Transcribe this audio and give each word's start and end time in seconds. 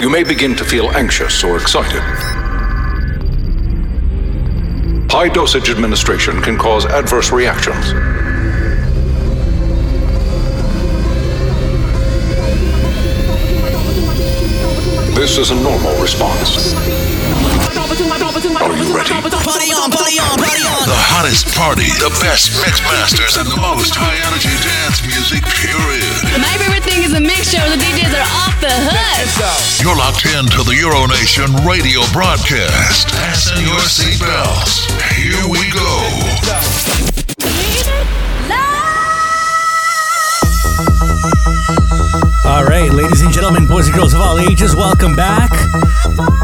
you 0.00 0.08
may 0.08 0.24
begin 0.24 0.56
to 0.56 0.64
feel 0.64 0.90
anxious 0.92 1.44
or 1.44 1.58
excited. 1.58 2.00
High 5.10 5.28
dosage 5.28 5.68
administration 5.68 6.40
can 6.40 6.56
cause 6.56 6.86
adverse 6.86 7.30
reactions. 7.30 7.92
This 15.14 15.36
is 15.36 15.50
a 15.50 15.54
normal 15.56 16.00
response. 16.00 17.09
Are 17.70 18.76
you 18.76 18.94
ready? 18.94 19.10
Party 19.10 19.70
on, 19.70 19.90
party 19.90 20.18
on, 20.18 20.36
party 20.38 20.62
on. 20.66 20.84
The 20.90 21.00
hottest 21.14 21.54
party, 21.54 21.86
the 22.02 22.10
best 22.18 22.50
mix 22.62 22.82
masters, 22.82 23.36
and 23.38 23.46
the 23.46 23.60
most 23.60 23.94
high 23.94 24.18
energy 24.26 24.50
dance 24.62 25.02
music, 25.06 25.42
period. 25.46 26.38
My 26.38 26.54
favorite 26.58 26.82
thing 26.82 27.02
is 27.02 27.12
the 27.12 27.20
mixture. 27.20 27.62
The 27.70 27.78
DJs 27.78 28.14
are 28.14 28.30
off 28.42 28.58
the 28.60 28.70
hook. 28.70 29.82
You're 29.82 29.96
locked 29.96 30.26
in 30.26 30.46
to 30.54 30.62
the 30.66 30.74
Euronation 30.74 31.50
radio 31.66 32.02
broadcast. 32.12 33.10
Fasten 33.10 33.62
your 33.62 33.82
seatbelts. 33.86 34.90
Here 35.14 35.46
we 35.46 35.70
go. 35.70 37.09
Ladies 42.92 43.22
and 43.22 43.32
gentlemen, 43.32 43.66
boys 43.66 43.86
and 43.86 43.94
girls 43.94 44.14
of 44.14 44.20
all 44.20 44.38
ages, 44.38 44.74
welcome 44.74 45.14
back 45.14 45.50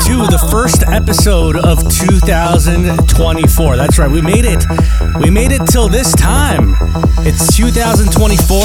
to 0.07 0.23
the 0.31 0.39
first 0.51 0.85
episode 0.87 1.57
of 1.57 1.83
2024. 1.91 3.77
That's 3.77 3.99
right, 3.99 4.11
we 4.11 4.23
made 4.23 4.45
it. 4.45 4.65
We 5.21 5.31
made 5.31 5.51
it 5.51 5.67
till 5.67 5.89
this 5.89 6.13
time. 6.15 6.77
It's 7.27 7.57
2024, 7.57 8.63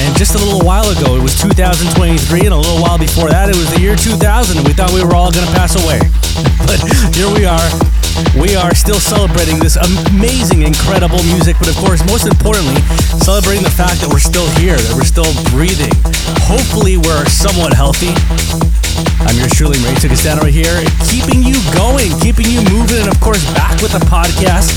and 0.00 0.16
just 0.16 0.34
a 0.34 0.38
little 0.38 0.64
while 0.64 0.88
ago, 0.88 1.16
it 1.16 1.22
was 1.22 1.38
2023, 1.40 2.46
and 2.46 2.54
a 2.54 2.56
little 2.56 2.80
while 2.80 2.98
before 2.98 3.28
that, 3.28 3.50
it 3.50 3.56
was 3.56 3.70
the 3.70 3.80
year 3.80 3.96
2000, 3.96 4.64
we 4.64 4.72
thought 4.72 4.92
we 4.92 5.04
were 5.04 5.14
all 5.14 5.30
going 5.30 5.46
to 5.46 5.52
pass 5.52 5.76
away. 5.76 6.00
But 6.68 6.78
here 7.16 7.32
we 7.32 7.44
are. 7.46 7.97
We 8.38 8.54
are 8.56 8.74
still 8.74 9.00
celebrating 9.00 9.58
this 9.58 9.76
amazing, 9.76 10.62
incredible 10.62 11.22
music, 11.24 11.56
but 11.58 11.68
of 11.68 11.76
course, 11.76 12.04
most 12.06 12.26
importantly, 12.26 12.80
celebrating 13.18 13.64
the 13.64 13.70
fact 13.70 14.00
that 14.00 14.08
we're 14.08 14.18
still 14.18 14.48
here, 14.58 14.76
that 14.76 14.94
we're 14.94 15.04
still 15.04 15.32
breathing. 15.50 15.92
Hopefully, 16.46 16.96
we're 16.96 17.26
somewhat 17.26 17.72
healthy. 17.72 18.14
I'm 19.22 19.36
your 19.38 19.50
truly 19.50 19.78
Mauricio 19.84 20.10
Castano 20.10 20.46
here, 20.46 20.74
keeping 21.06 21.42
you 21.42 21.58
going, 21.70 22.10
keeping 22.18 22.50
you 22.50 22.62
moving, 22.70 23.02
and 23.04 23.10
of 23.10 23.18
course, 23.22 23.42
back 23.54 23.78
with 23.78 23.94
the 23.94 24.02
podcast 24.10 24.74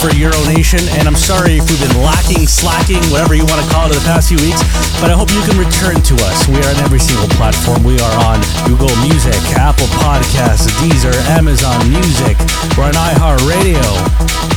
for 0.00 0.12
Euro 0.12 0.36
Nation. 0.50 0.80
And 1.00 1.08
I'm 1.08 1.16
sorry 1.16 1.56
if 1.56 1.64
we've 1.70 1.80
been 1.80 2.02
lacking, 2.04 2.44
slacking, 2.50 3.00
whatever 3.08 3.32
you 3.32 3.48
want 3.48 3.64
to 3.64 3.68
call 3.72 3.88
it, 3.88 3.96
the 3.96 4.04
past 4.04 4.28
few 4.28 4.40
weeks, 4.40 4.60
but 5.00 5.08
I 5.08 5.16
hope 5.16 5.32
you 5.32 5.40
can 5.48 5.56
return 5.56 5.96
to 6.04 6.14
us. 6.28 6.44
We 6.50 6.60
are 6.60 6.68
on 6.68 6.78
every 6.84 7.00
single 7.00 7.28
platform. 7.40 7.84
We 7.84 7.96
are 8.00 8.16
on 8.28 8.44
Google 8.68 8.92
Music, 9.00 9.38
Apple 9.56 9.88
Podcasts, 10.04 10.68
Deezer, 10.84 11.14
Amazon 11.32 11.80
Music. 11.88 12.36
We're 12.76 12.92
on 12.92 12.96
iHeartRadio. 12.96 13.80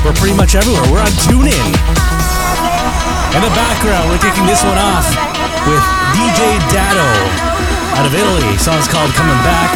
We're 0.03 0.17
pretty 0.17 0.35
much 0.35 0.59
everywhere. 0.59 0.83
We're 0.91 1.03
on 1.03 1.13
TuneIn. 1.23 1.71
In 3.31 3.41
the 3.43 3.53
background, 3.55 4.11
we're 4.11 4.23
kicking 4.23 4.47
this 4.47 4.63
one 4.63 4.79
off 4.79 5.07
with 5.67 5.83
DJ 6.15 6.59
Dado 6.71 7.54
out 7.95 8.05
of 8.05 8.13
Italy. 8.13 8.43
Song's 8.59 8.87
called 8.87 9.11
Coming 9.15 9.39
Back 9.47 9.71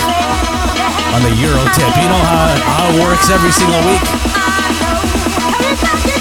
on 1.16 1.24
the 1.24 1.34
Euro 1.40 1.64
tip. 1.76 1.92
You 2.00 2.10
know 2.12 2.24
how, 2.28 2.52
how 2.68 2.86
it 2.92 3.00
works 3.00 3.32
every 3.32 3.52
single 3.52 3.80
week. 3.88 4.04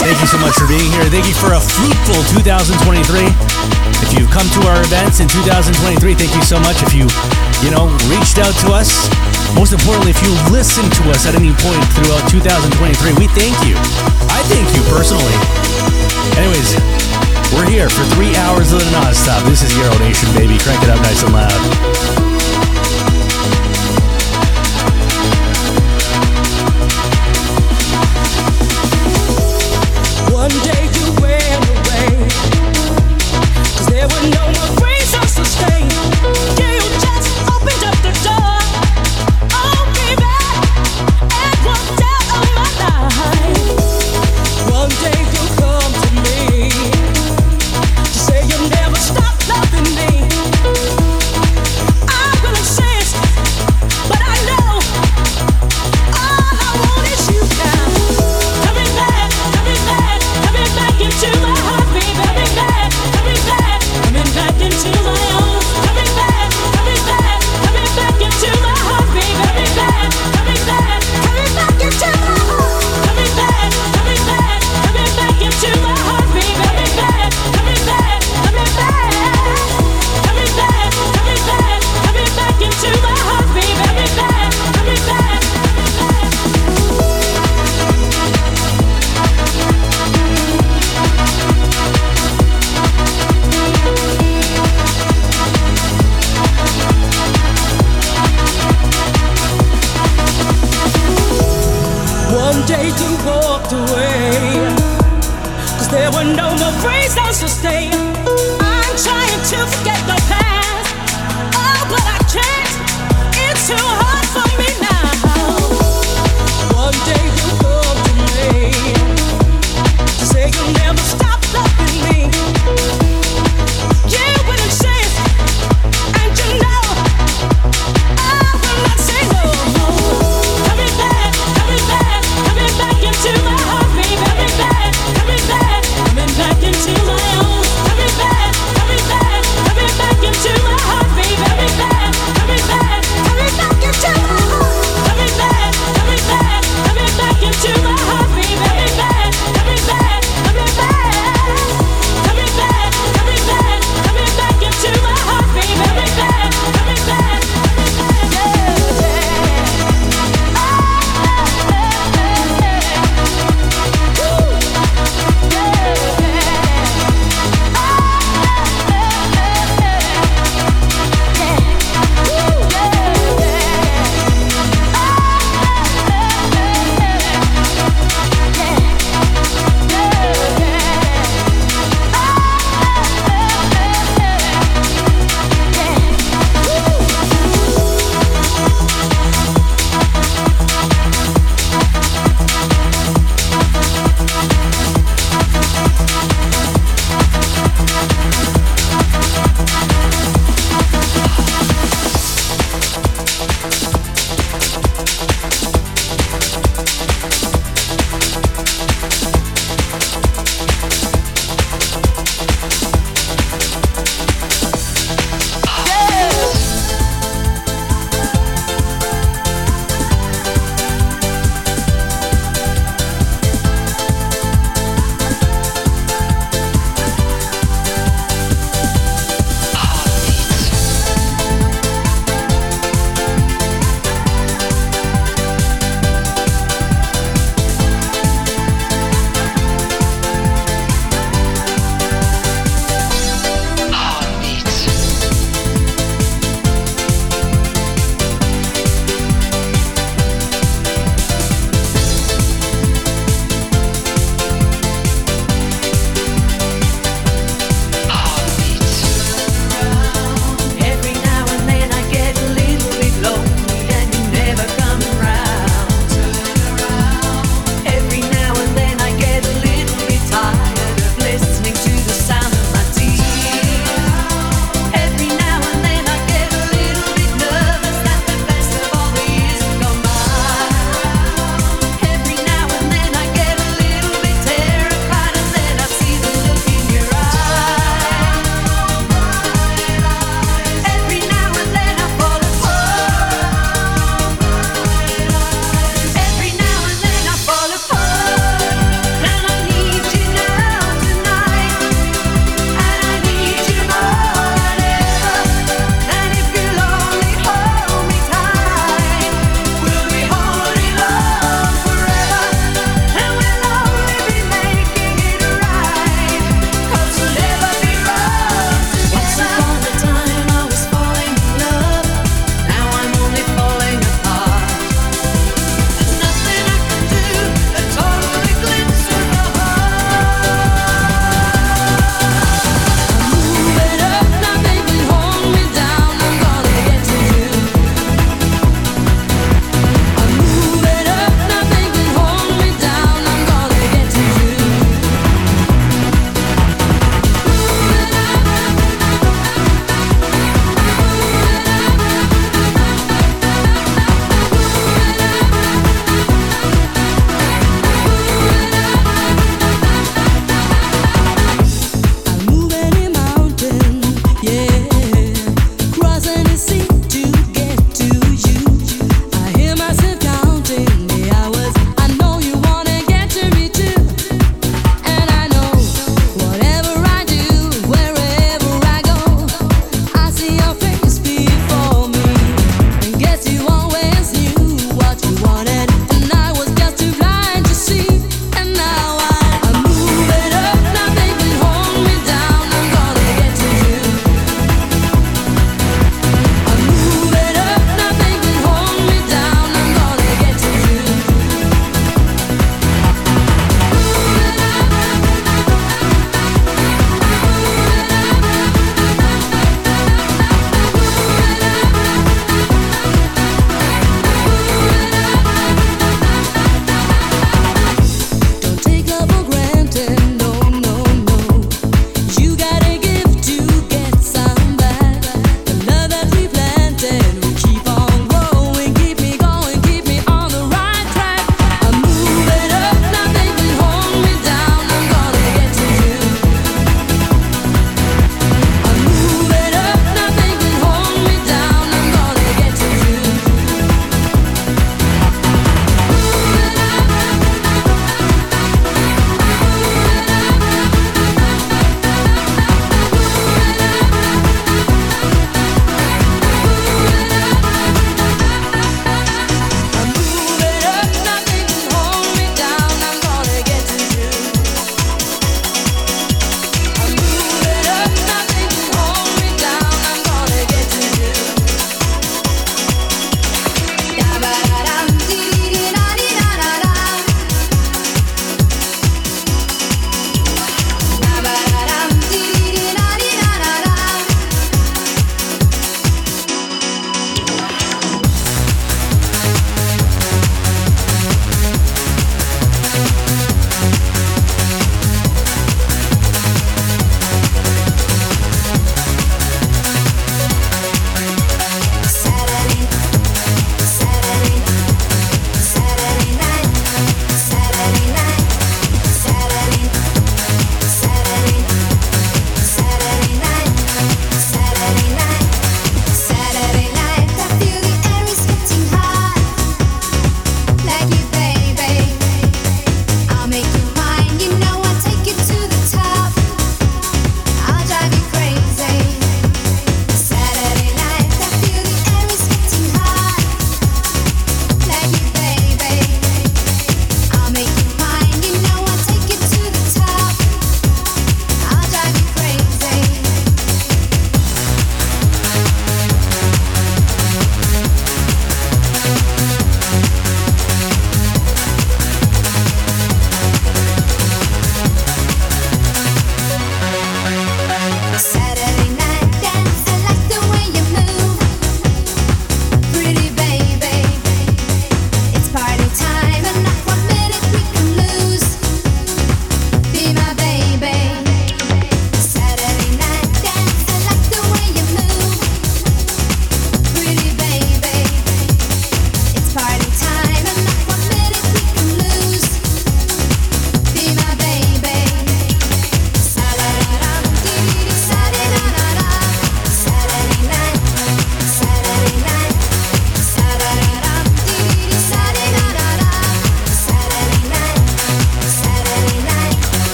Thank 0.00 0.18
you 0.18 0.26
so 0.26 0.40
much 0.40 0.56
for 0.58 0.66
being 0.66 0.90
here. 0.90 1.06
Thank 1.12 1.28
you 1.28 1.36
for 1.36 1.54
a 1.54 1.62
fruitful 1.62 2.18
2023. 2.34 3.28
If 4.02 4.10
you've 4.16 4.32
come 4.32 4.48
to 4.58 4.60
our 4.66 4.80
events 4.82 5.20
in 5.20 5.28
2023, 5.30 6.18
thank 6.18 6.34
you 6.34 6.42
so 6.42 6.58
much. 6.64 6.82
If 6.82 6.96
you, 6.96 7.06
you 7.62 7.70
know, 7.70 7.86
reached 8.10 8.42
out 8.42 8.52
to 8.66 8.74
us, 8.74 9.06
most 9.54 9.76
importantly, 9.76 10.10
if 10.10 10.20
you 10.24 10.32
listened 10.50 10.90
to 10.98 11.12
us 11.12 11.28
at 11.28 11.36
any 11.36 11.52
point 11.60 11.82
throughout 11.94 12.24
2023, 12.32 13.20
we 13.20 13.28
thank 13.36 13.54
you. 13.68 13.76
I 14.32 14.40
thank 14.50 14.66
you 14.74 14.82
personally. 14.90 15.36
Anyways, 16.40 16.74
we're 17.54 17.68
here 17.68 17.88
for 17.88 18.04
three 18.14 18.34
hours 18.36 18.72
of 18.72 18.80
the 18.80 18.90
nonstop. 18.96 19.44
This 19.44 19.62
is 19.62 19.76
Euro 19.76 19.98
Nation, 19.98 20.32
baby. 20.34 20.58
Crank 20.58 20.82
it 20.82 20.90
up 20.90 20.98
nice 20.98 21.22
and 21.22 21.32
loud. 21.32 22.31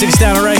I'm 0.00 0.04
your 0.04 0.12
Shirley 0.12 0.57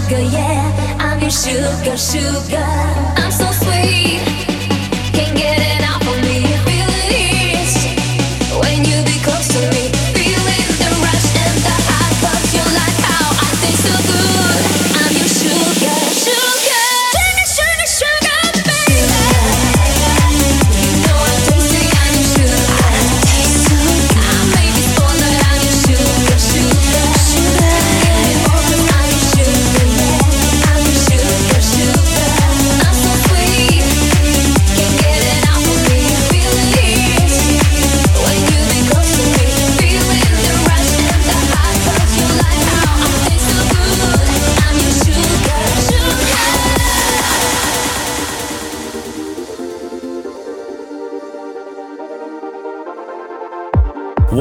sugar, 0.00 0.20
yeah. 0.20 0.96
I'm 0.98 1.20
your 1.20 1.30
sugar, 1.30 1.96
sugar. 1.96 3.19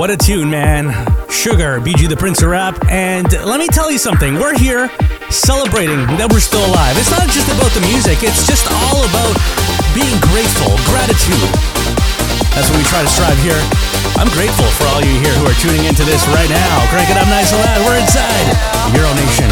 What 0.10 0.26
a 0.26 0.26
tune, 0.26 0.50
man. 0.50 0.90
Sugar, 1.30 1.78
BG 1.78 2.10
the 2.10 2.18
Prince 2.18 2.42
of 2.42 2.50
Rap. 2.50 2.74
And 2.90 3.30
let 3.46 3.62
me 3.62 3.70
tell 3.70 3.94
you 3.94 4.02
something. 4.02 4.42
We're 4.42 4.58
here 4.58 4.90
celebrating 5.30 6.02
that 6.18 6.34
we're 6.34 6.42
still 6.42 6.66
alive. 6.66 6.98
It's 6.98 7.14
not 7.14 7.30
just 7.30 7.46
about 7.54 7.70
the 7.78 7.86
music, 7.86 8.26
it's 8.26 8.42
just 8.50 8.66
all 8.74 9.06
about 9.06 9.38
being 9.94 10.18
grateful, 10.34 10.74
gratitude. 10.90 11.46
That's 12.58 12.74
what 12.74 12.82
we 12.82 12.86
try 12.90 13.06
to 13.06 13.12
strive 13.14 13.38
here. 13.46 13.62
I'm 14.18 14.34
grateful 14.34 14.66
for 14.82 14.90
all 14.90 15.06
you 15.06 15.14
here 15.22 15.38
who 15.38 15.46
are 15.46 15.58
tuning 15.62 15.86
into 15.86 16.02
this 16.02 16.26
right 16.34 16.50
now. 16.50 16.74
Crank 16.90 17.14
it 17.14 17.18
up 17.22 17.30
nice 17.30 17.54
and 17.54 17.62
loud. 17.62 17.86
We're 17.86 18.02
inside 18.02 18.50
Euro 18.98 19.14
Nation. 19.14 19.46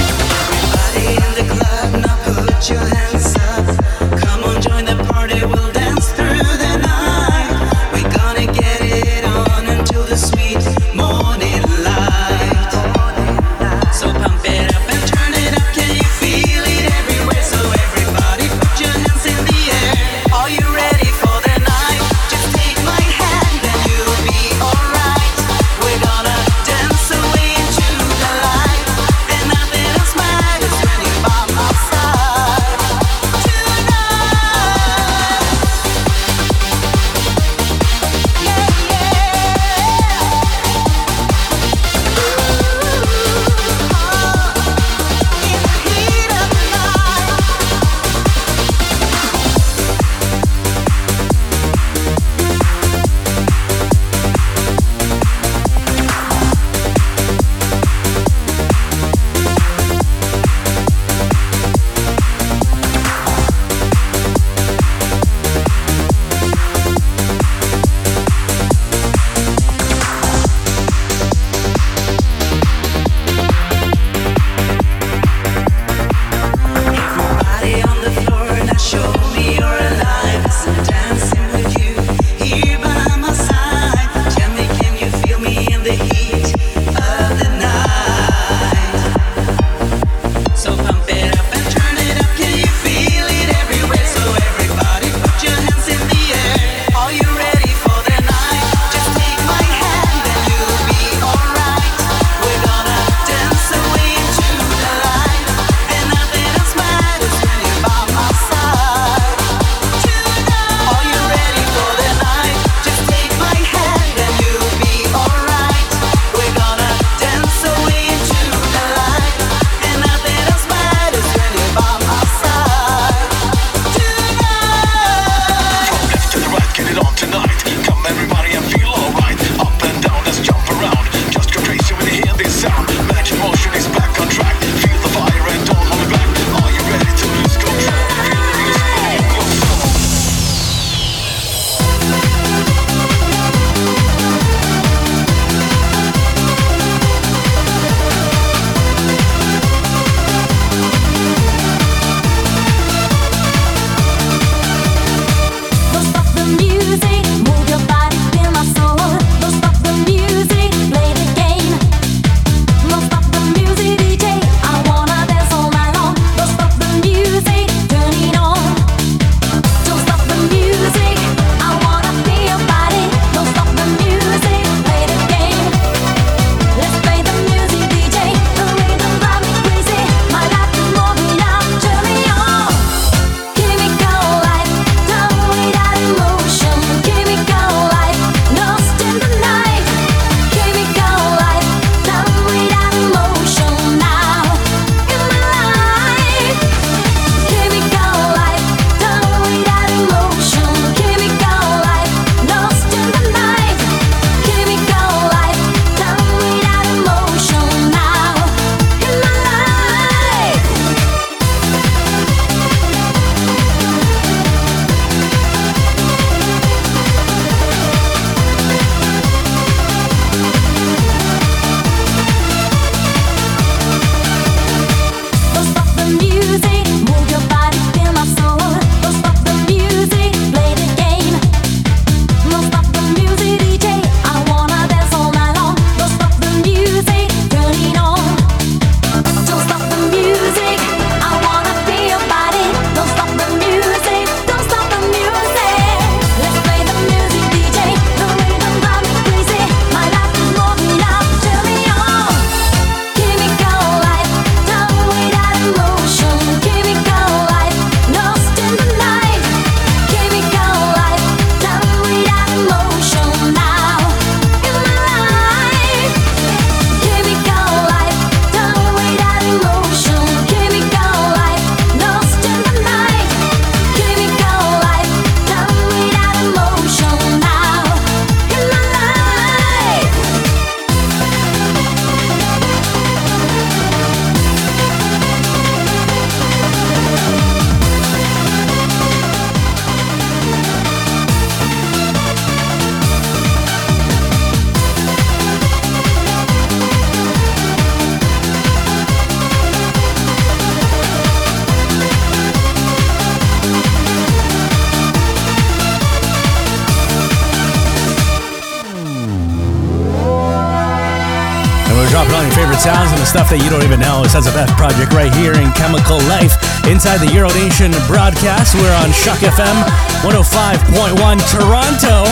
Stuff 313.38 313.54
that 313.54 313.62
you 313.62 313.70
don't 313.70 313.86
even 313.86 314.02
know. 314.02 314.26
It's 314.26 314.34
that's 314.34 314.50
the 314.50 314.58
best 314.58 314.74
project 314.82 315.14
right 315.14 315.30
here 315.30 315.54
in 315.54 315.70
Chemical 315.78 316.18
Life 316.26 316.58
inside 316.90 317.22
the 317.22 317.30
Euro 317.38 317.54
Nation 317.54 317.94
broadcast. 318.10 318.74
We're 318.74 318.98
on 318.98 319.14
Shock 319.14 319.46
FM 319.46 319.78
105.1 320.26 321.14
Toronto. 321.46 322.26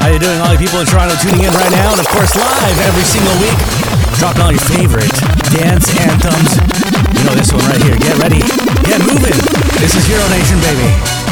How 0.00 0.08
you 0.08 0.16
doing, 0.16 0.40
all 0.40 0.48
the 0.48 0.56
people 0.56 0.80
in 0.80 0.88
Toronto 0.88 1.12
tuning 1.20 1.44
in 1.44 1.52
right 1.52 1.68
now? 1.68 1.92
And 1.92 2.00
of 2.00 2.08
course, 2.08 2.32
live 2.32 2.78
every 2.80 3.04
single 3.04 3.36
week, 3.44 3.60
dropping 4.16 4.40
all 4.40 4.54
your 4.56 4.64
favorite 4.72 5.12
dance 5.52 5.92
anthems. 6.00 6.56
You 7.12 7.28
know 7.28 7.36
this 7.36 7.52
one 7.52 7.68
right 7.68 7.84
here. 7.84 8.00
Get 8.00 8.16
ready, 8.16 8.40
get 8.88 9.04
moving. 9.04 9.36
This 9.84 10.00
is 10.00 10.08
Euro 10.08 10.24
Nation, 10.32 10.56
baby. 10.64 11.27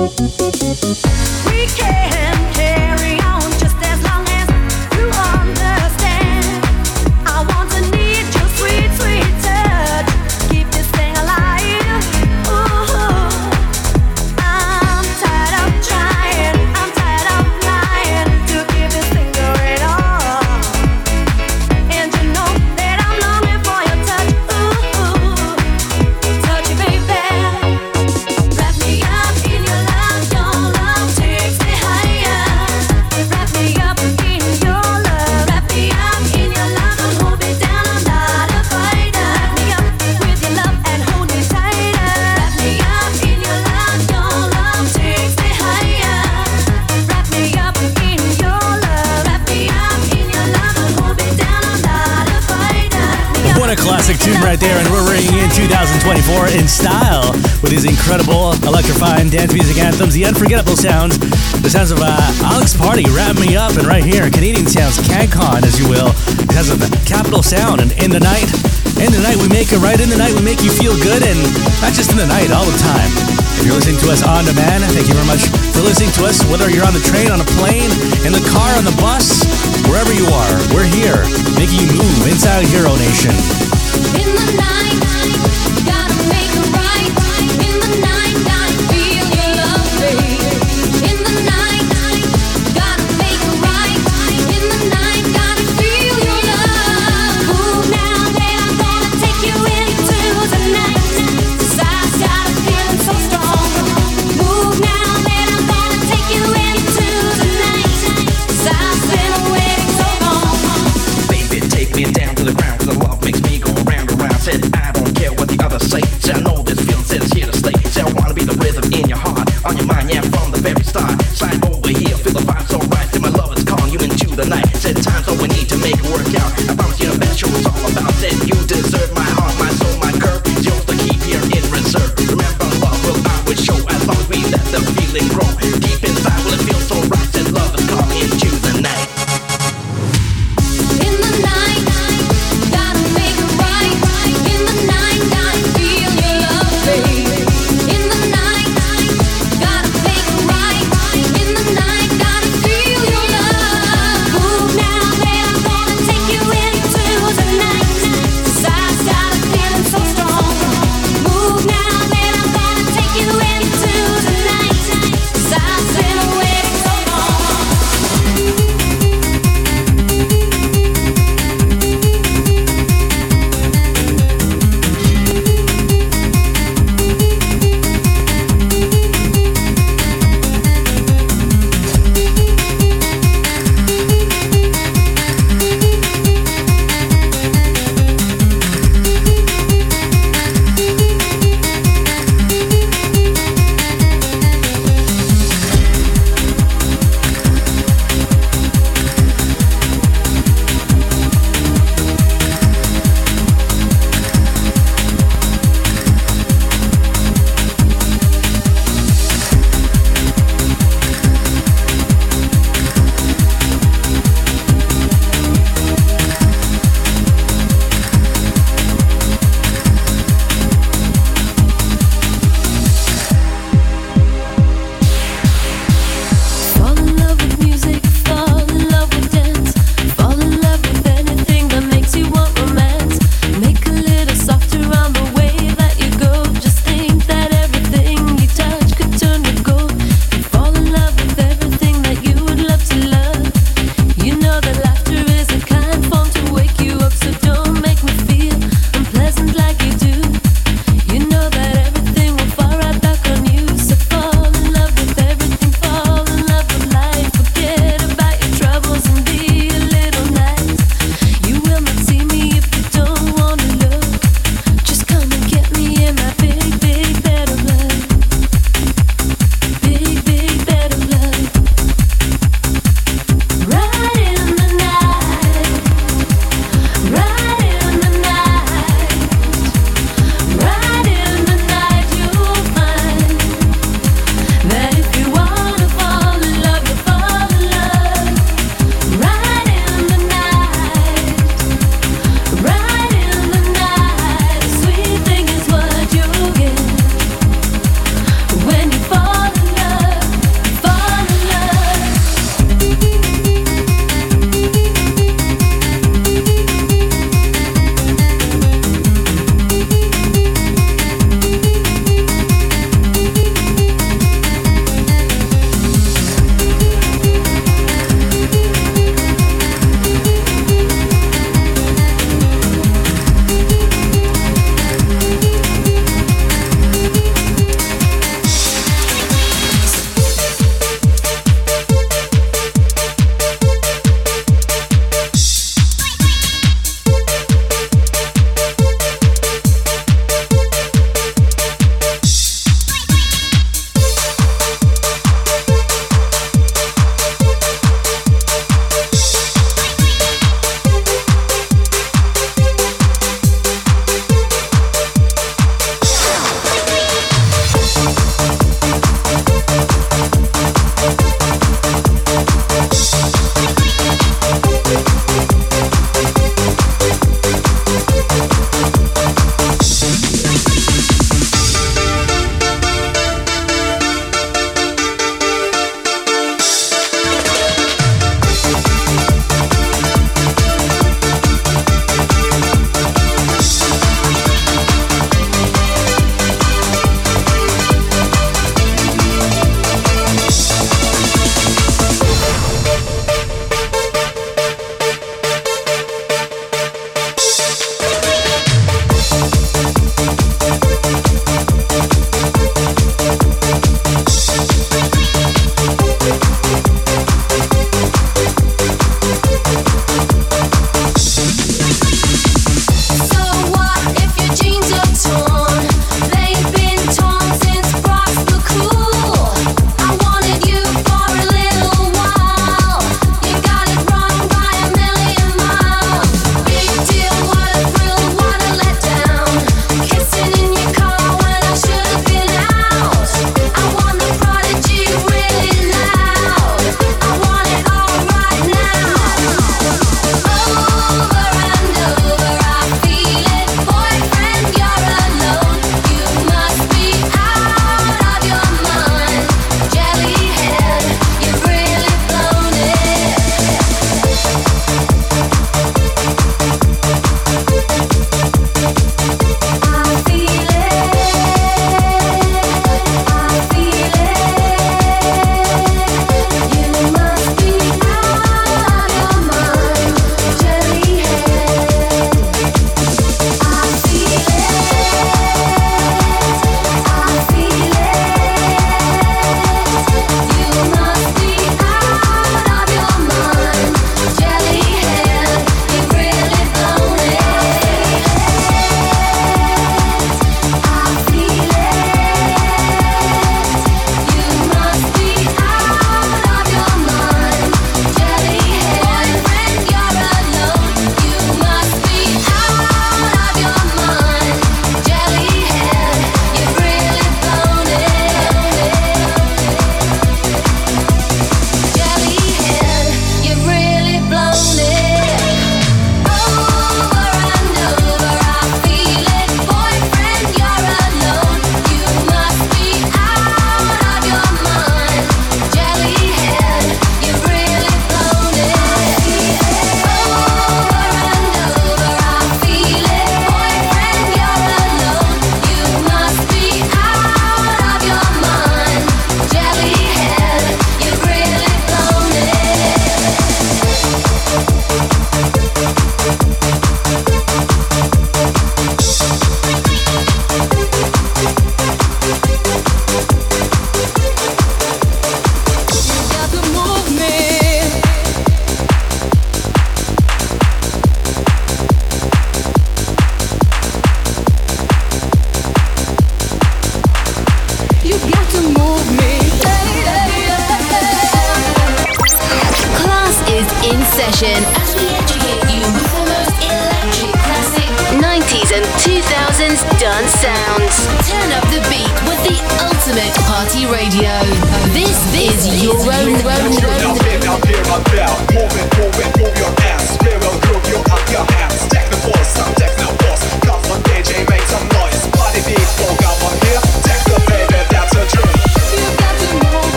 We 0.00 0.49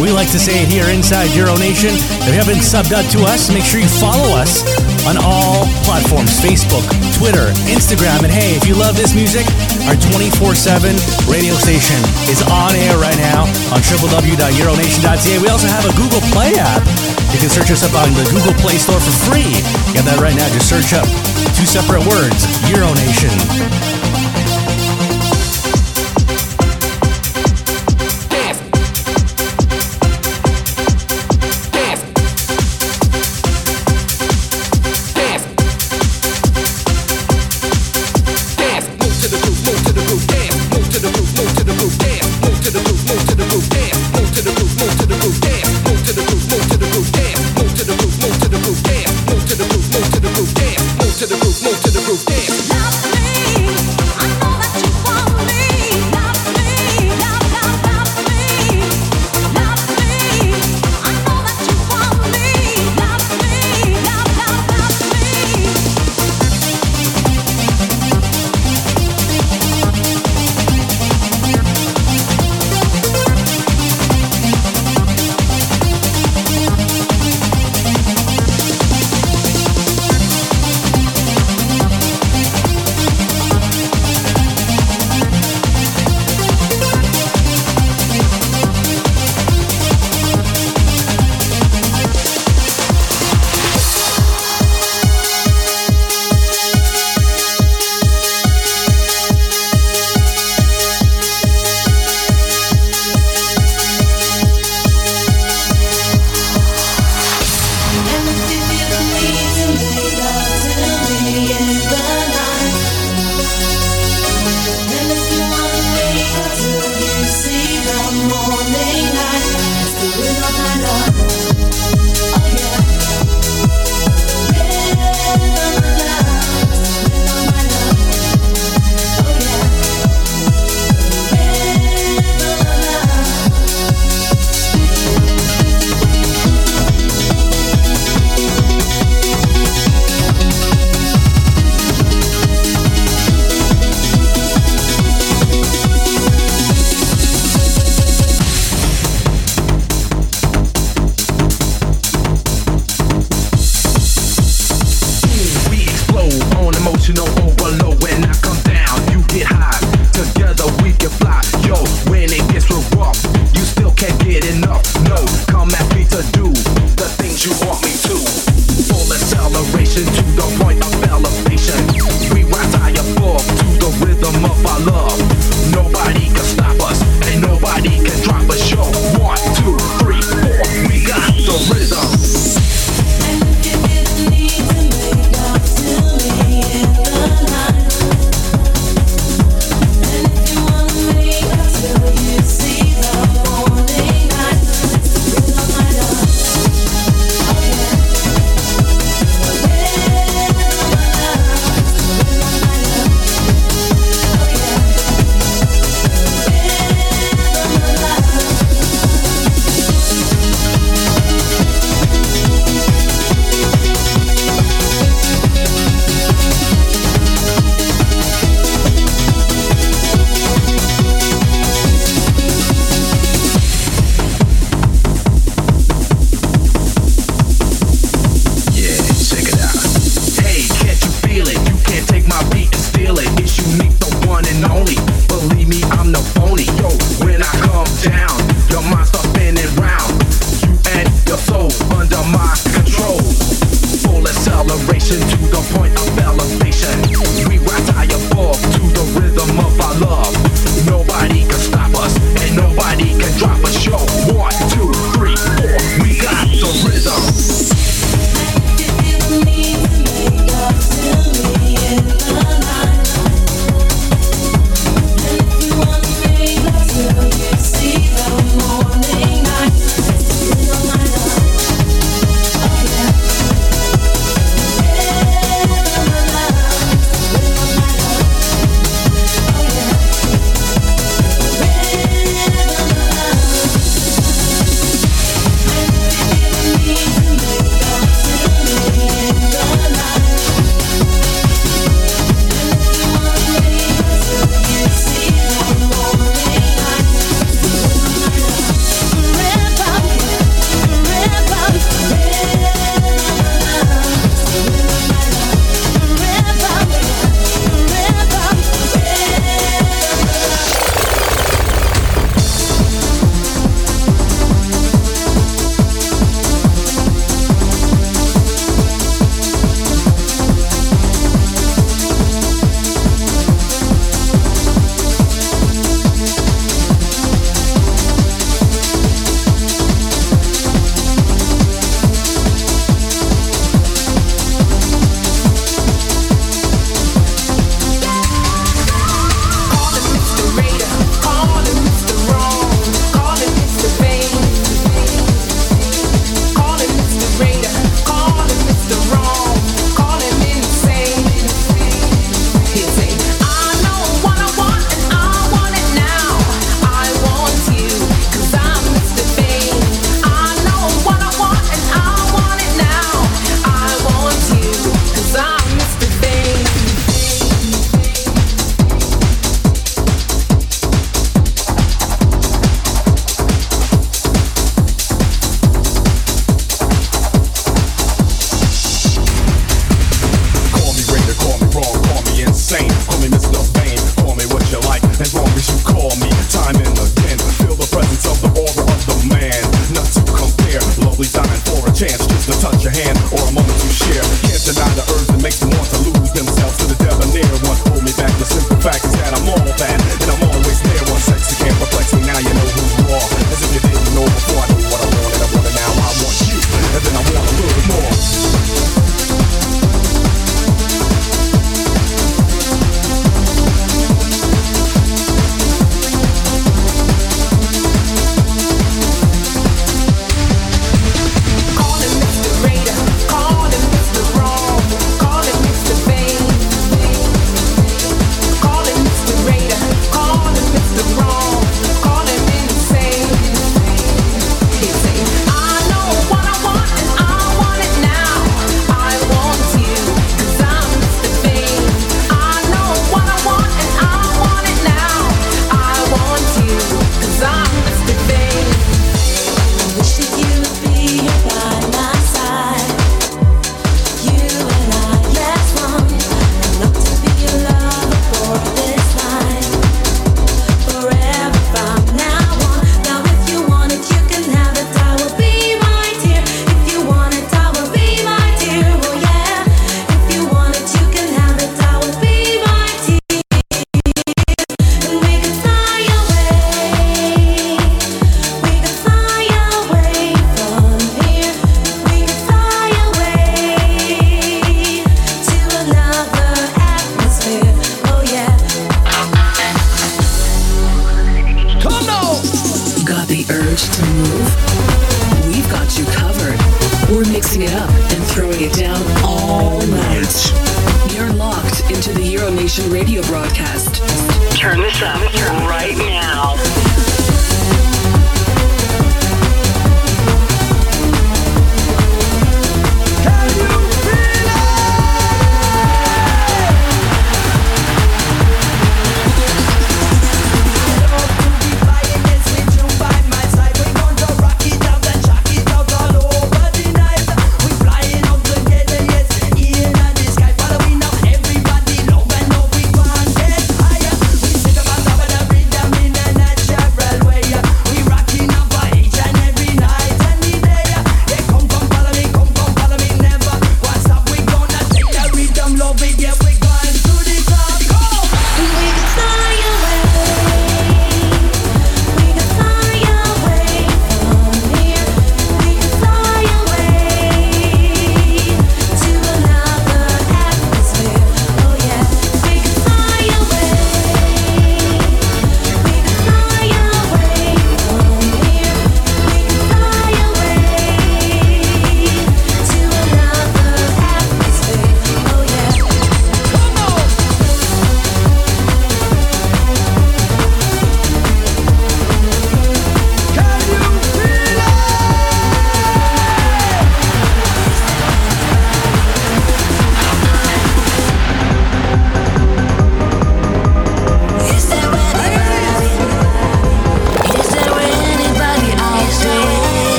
we 0.00 0.10
like 0.10 0.30
to 0.32 0.40
say 0.40 0.62
it 0.62 0.68
here 0.68 0.90
inside 0.90 1.30
Euro 1.38 1.54
Nation. 1.56 1.94
If 2.26 2.34
you 2.34 2.40
haven't 2.40 2.66
subbed 2.66 2.90
out 2.90 3.06
to 3.14 3.22
us, 3.26 3.52
make 3.52 3.62
sure 3.62 3.78
you 3.78 3.90
follow 3.90 4.34
us 4.34 4.66
on 5.06 5.14
all 5.20 5.68
platforms 5.86 6.34
Facebook, 6.40 6.82
Twitter, 7.14 7.52
Instagram. 7.70 8.26
And 8.26 8.32
hey, 8.32 8.58
if 8.58 8.66
you 8.66 8.74
love 8.74 8.96
this 8.96 9.14
music, 9.14 9.46
our 9.86 9.94
24 10.14 10.54
7 10.56 10.96
radio 11.30 11.54
station 11.54 12.00
is 12.26 12.42
on 12.50 12.74
air 12.74 12.98
right 12.98 13.18
now 13.18 13.46
on 13.70 13.78
www.euronation.ca. 13.84 15.36
We 15.38 15.48
also 15.48 15.68
have 15.70 15.86
a 15.86 15.94
Google 15.94 16.22
Play 16.34 16.58
app. 16.58 16.82
You 17.30 17.38
can 17.38 17.50
search 17.50 17.70
us 17.70 17.86
up 17.86 17.94
on 17.94 18.10
the 18.18 18.26
Google 18.34 18.54
Play 18.58 18.80
Store 18.80 18.98
for 18.98 19.14
free. 19.30 19.52
Get 19.94 20.08
that 20.10 20.18
right 20.18 20.34
now. 20.34 20.48
Just 20.50 20.66
search 20.66 20.90
up 20.96 21.06
two 21.54 21.66
separate 21.66 22.02
words 22.08 22.48
Euro 22.72 22.90
Nation. 22.98 23.93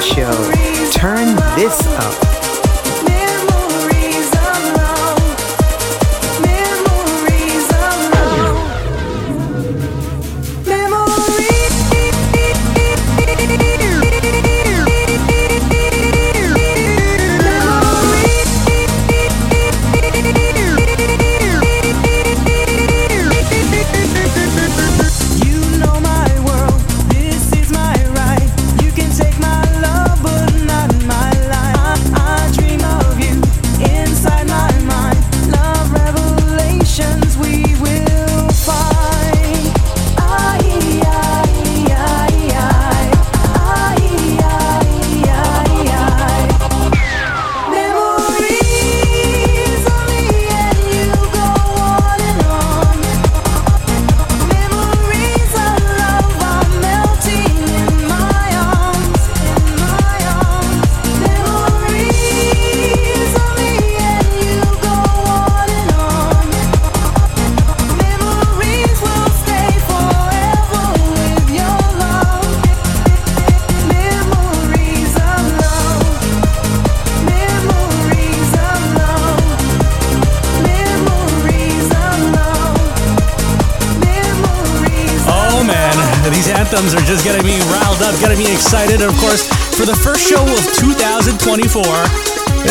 Show. 0.00 0.57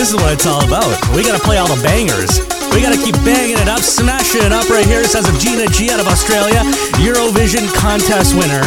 This 0.08 0.16
is 0.16 0.24
what 0.24 0.40
it's 0.40 0.48
all 0.48 0.64
about. 0.64 0.88
We 1.12 1.20
gotta 1.20 1.44
play 1.44 1.60
all 1.60 1.68
the 1.68 1.84
bangers. 1.84 2.40
We 2.72 2.80
gotta 2.80 2.96
keep 2.96 3.12
banging 3.28 3.60
it 3.60 3.68
up, 3.68 3.84
smashing 3.84 4.40
it 4.40 4.56
up 4.56 4.64
right 4.72 4.88
here. 4.88 5.04
It 5.04 5.12
says 5.12 5.28
of 5.28 5.36
Gina 5.36 5.68
G 5.68 5.92
out 5.92 6.00
of 6.00 6.08
Australia, 6.08 6.64
Eurovision 7.04 7.68
contest 7.76 8.32
winner 8.32 8.64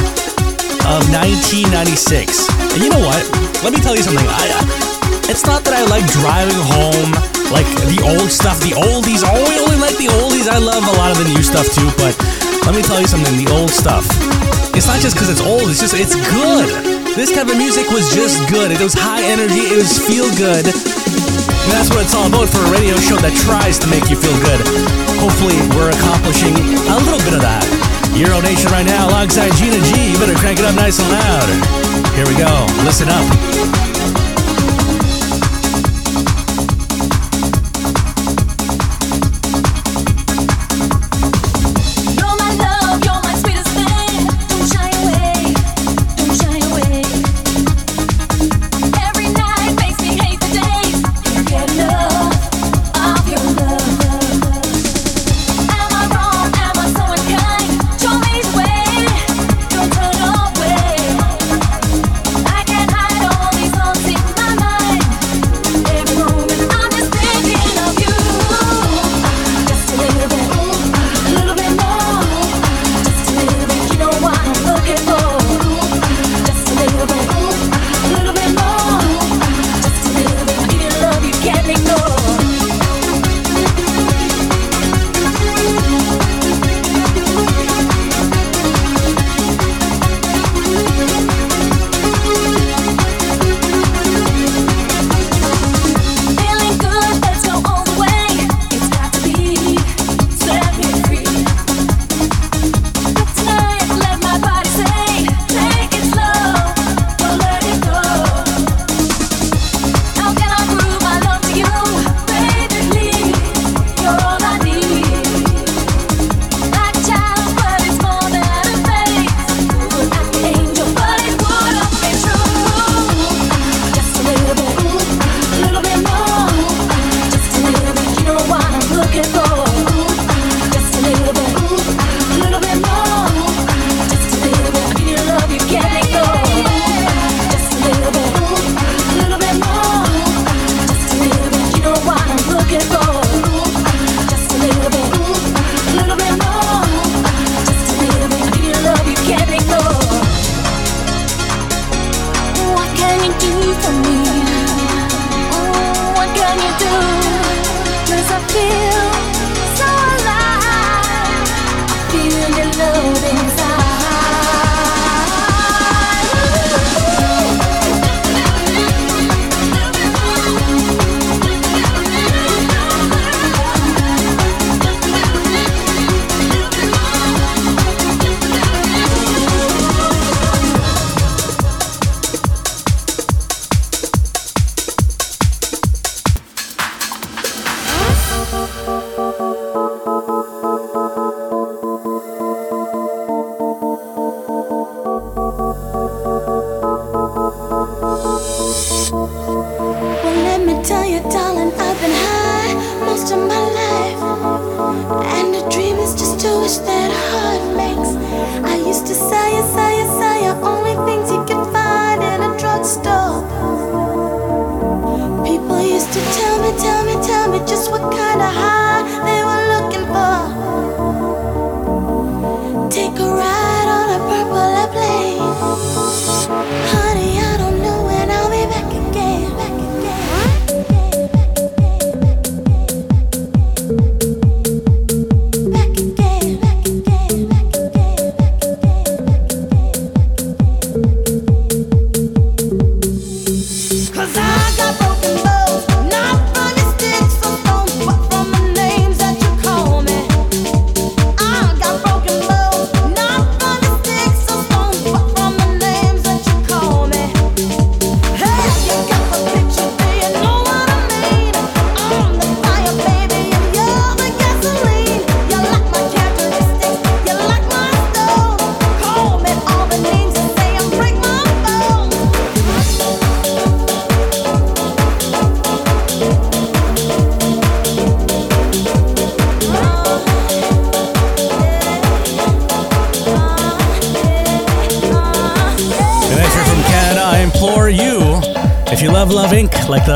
of 0.84 1.01
1996. 1.09 2.45
And 2.76 2.84
you 2.84 2.93
know 2.93 3.01
what? 3.01 3.24
Let 3.64 3.72
me 3.72 3.80
tell 3.80 3.97
you 3.97 4.05
something. 4.05 4.20
I, 4.20 4.53
uh, 4.53 5.32
it's 5.32 5.49
not 5.49 5.64
that 5.64 5.73
I 5.73 5.89
like 5.89 6.05
driving 6.12 6.60
home 6.60 7.09
like 7.48 7.64
the 7.89 8.05
old 8.05 8.28
stuff, 8.28 8.60
the 8.60 8.77
oldies. 8.77 9.24
Oh, 9.24 9.32
I 9.32 9.56
only 9.64 9.81
like 9.81 9.97
the 9.97 10.12
oldies. 10.12 10.44
I 10.44 10.60
love 10.60 10.85
a 10.85 10.94
lot 11.01 11.09
of 11.09 11.24
the 11.24 11.28
new 11.32 11.40
stuff 11.40 11.64
too, 11.73 11.89
but 11.97 12.12
let 12.69 12.77
me 12.77 12.85
tell 12.85 13.01
you 13.01 13.09
something. 13.09 13.32
The 13.40 13.48
old 13.48 13.73
stuff. 13.73 14.05
It's 14.77 14.93
not 14.93 15.01
just 15.01 15.16
because 15.16 15.32
it's 15.32 15.40
old. 15.40 15.73
It's 15.73 15.81
just 15.81 15.97
it's 15.97 16.20
good. 16.36 16.69
This 17.16 17.32
type 17.32 17.48
of 17.48 17.56
music 17.56 17.89
was 17.89 18.12
just 18.12 18.44
good. 18.52 18.69
It 18.69 18.85
was 18.85 18.93
high 18.93 19.24
energy. 19.24 19.73
It 19.73 19.81
was 19.81 19.97
feel 20.05 20.28
good. 20.36 20.69
And 21.65 21.73
that's 21.73 21.91
what 21.91 22.01
it's 22.03 22.15
all 22.15 22.27
about 22.27 22.49
for 22.49 22.62
a 22.65 22.70
radio 22.70 22.97
show 22.97 23.16
that 23.20 23.37
tries 23.45 23.78
to 23.81 23.87
make 23.87 24.09
you 24.09 24.16
feel 24.16 24.37
good. 24.41 24.61
Hopefully, 25.20 25.61
we're 25.77 25.93
accomplishing 25.93 26.57
a 26.57 26.97
little 27.05 27.20
bit 27.20 27.35
of 27.37 27.43
that. 27.45 27.65
Euro 28.16 28.41
Nation 28.41 28.70
right 28.73 28.87
now 28.87 29.09
alongside 29.09 29.53
Gina 29.61 29.78
G. 29.85 30.12
You 30.12 30.19
better 30.19 30.39
crank 30.39 30.59
it 30.59 30.65
up 30.65 30.74
nice 30.74 30.99
and 30.99 31.09
loud. 31.12 31.49
Here 32.16 32.27
we 32.27 32.35
go. 32.35 32.66
Listen 32.85 33.09
up. 33.09 33.89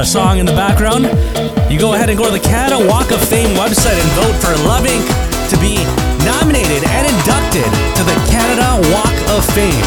Song 0.04 0.38
in 0.38 0.44
the 0.44 0.52
background, 0.52 1.04
you 1.72 1.78
go 1.80 1.94
ahead 1.94 2.10
and 2.10 2.18
go 2.18 2.26
to 2.26 2.30
the 2.30 2.38
Canada 2.38 2.76
Walk 2.76 3.10
of 3.10 3.18
Fame 3.26 3.56
website 3.56 3.96
and 3.96 4.10
vote 4.12 4.36
for 4.36 4.52
Love 4.68 4.84
Inc. 4.84 5.02
to 5.48 5.56
be 5.56 5.80
nominated 6.22 6.84
and 6.84 7.08
inducted 7.08 7.64
to 7.96 8.02
the 8.04 8.14
Canada 8.28 8.78
Walk 8.92 9.16
of 9.32 9.42
Fame. 9.56 9.84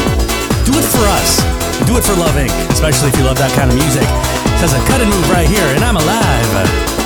Do 0.66 0.74
it 0.74 0.86
for 0.90 1.06
us. 1.16 1.38
Do 1.86 1.96
it 1.96 2.04
for 2.04 2.18
Love 2.18 2.34
Inc., 2.34 2.52
especially 2.72 3.08
if 3.08 3.16
you 3.16 3.24
love 3.24 3.38
that 3.38 3.54
kind 3.54 3.70
of 3.70 3.76
music. 3.78 4.04
It 4.04 4.58
says 4.58 4.74
a 4.74 4.82
Cut 4.90 5.00
'N' 5.00 5.08
Move 5.08 5.30
right 5.30 5.48
here, 5.48 5.66
and 5.76 5.84
I'm 5.84 5.96
alive. 5.96 6.97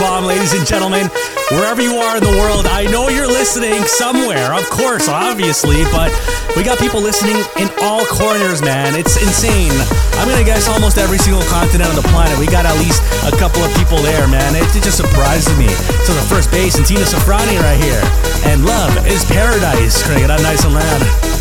Bomb, 0.00 0.24
ladies 0.24 0.56
and 0.56 0.64
gentlemen. 0.64 1.12
Wherever 1.52 1.82
you 1.82 2.00
are 2.00 2.16
in 2.16 2.24
the 2.24 2.32
world, 2.40 2.64
I 2.64 2.88
know 2.88 3.12
you're 3.12 3.28
listening 3.28 3.84
somewhere, 3.84 4.54
of 4.54 4.64
course, 4.70 5.08
obviously, 5.08 5.84
but 5.92 6.08
we 6.56 6.64
got 6.64 6.78
people 6.78 7.04
listening 7.04 7.36
in 7.60 7.68
all 7.84 8.00
corners, 8.06 8.62
man. 8.62 8.96
It's 8.96 9.20
insane. 9.20 9.76
I'm 10.16 10.26
gonna 10.26 10.44
guess 10.44 10.68
almost 10.68 10.96
every 10.96 11.18
single 11.18 11.44
continent 11.52 11.90
on 11.90 11.96
the 11.96 12.06
planet. 12.08 12.38
We 12.38 12.46
got 12.46 12.64
at 12.64 12.78
least 12.80 13.04
a 13.28 13.36
couple 13.36 13.60
of 13.60 13.68
people 13.76 13.98
there, 14.00 14.26
man. 14.26 14.56
It, 14.56 14.64
it 14.72 14.82
just 14.82 14.96
surprises 14.96 15.52
me. 15.58 15.68
So 16.08 16.16
the 16.16 16.24
first 16.32 16.50
base 16.50 16.76
and 16.80 16.86
Tina 16.86 17.04
Sofrani 17.04 17.60
right 17.60 17.76
here. 17.76 18.00
And 18.48 18.64
love 18.64 18.96
is 19.06 19.24
paradise. 19.26 20.00
Gonna 20.08 20.20
get 20.20 20.32
nice 20.40 20.64
and 20.64 20.72
loud. 20.72 21.33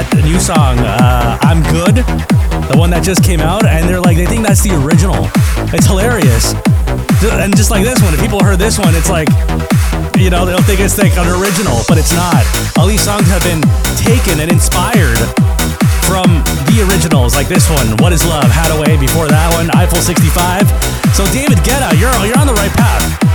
that 0.00 0.24
new 0.24 0.40
song, 0.40 0.80
uh, 0.80 1.36
I'm 1.44 1.60
Good, 1.68 2.00
the 2.72 2.76
one 2.78 2.88
that 2.90 3.04
just 3.04 3.20
came 3.20 3.40
out, 3.40 3.68
and 3.68 3.84
they're 3.84 4.00
like, 4.00 4.16
they 4.16 4.24
think 4.24 4.46
that's 4.46 4.64
the 4.64 4.72
original. 4.80 5.28
It's 5.76 5.84
hilarious. 5.84 6.56
And 7.36 7.52
just 7.52 7.68
like 7.68 7.84
this 7.84 8.00
one, 8.00 8.16
if 8.16 8.20
people 8.20 8.40
heard 8.40 8.56
this 8.56 8.80
one, 8.80 8.96
it's 8.96 9.12
like, 9.12 9.28
you 10.16 10.32
know, 10.32 10.48
they'll 10.48 10.64
think 10.64 10.80
it's 10.80 10.96
like 10.96 11.12
an 11.20 11.28
original, 11.28 11.84
but 11.84 12.00
it's 12.00 12.16
not. 12.16 12.40
All 12.80 12.88
these 12.88 13.04
songs 13.04 13.28
have 13.28 13.44
been 13.44 13.60
taken 14.00 14.40
and 14.40 14.48
inspired 14.48 15.20
from 16.08 16.40
the 16.72 16.80
originals, 16.88 17.36
like 17.36 17.48
this 17.48 17.68
one, 17.68 17.92
What 18.00 18.16
is 18.16 18.24
Love, 18.24 18.48
Haddaway, 18.48 18.96
before 18.96 19.28
that 19.28 19.52
one, 19.52 19.68
Eiffel 19.76 20.00
65. 20.00 20.64
So, 21.12 21.28
David 21.28 21.60
Guetta, 21.60 21.92
you're, 22.00 22.12
you're 22.24 22.40
on 22.40 22.48
the 22.48 22.56
right 22.56 22.72
path. 22.72 23.29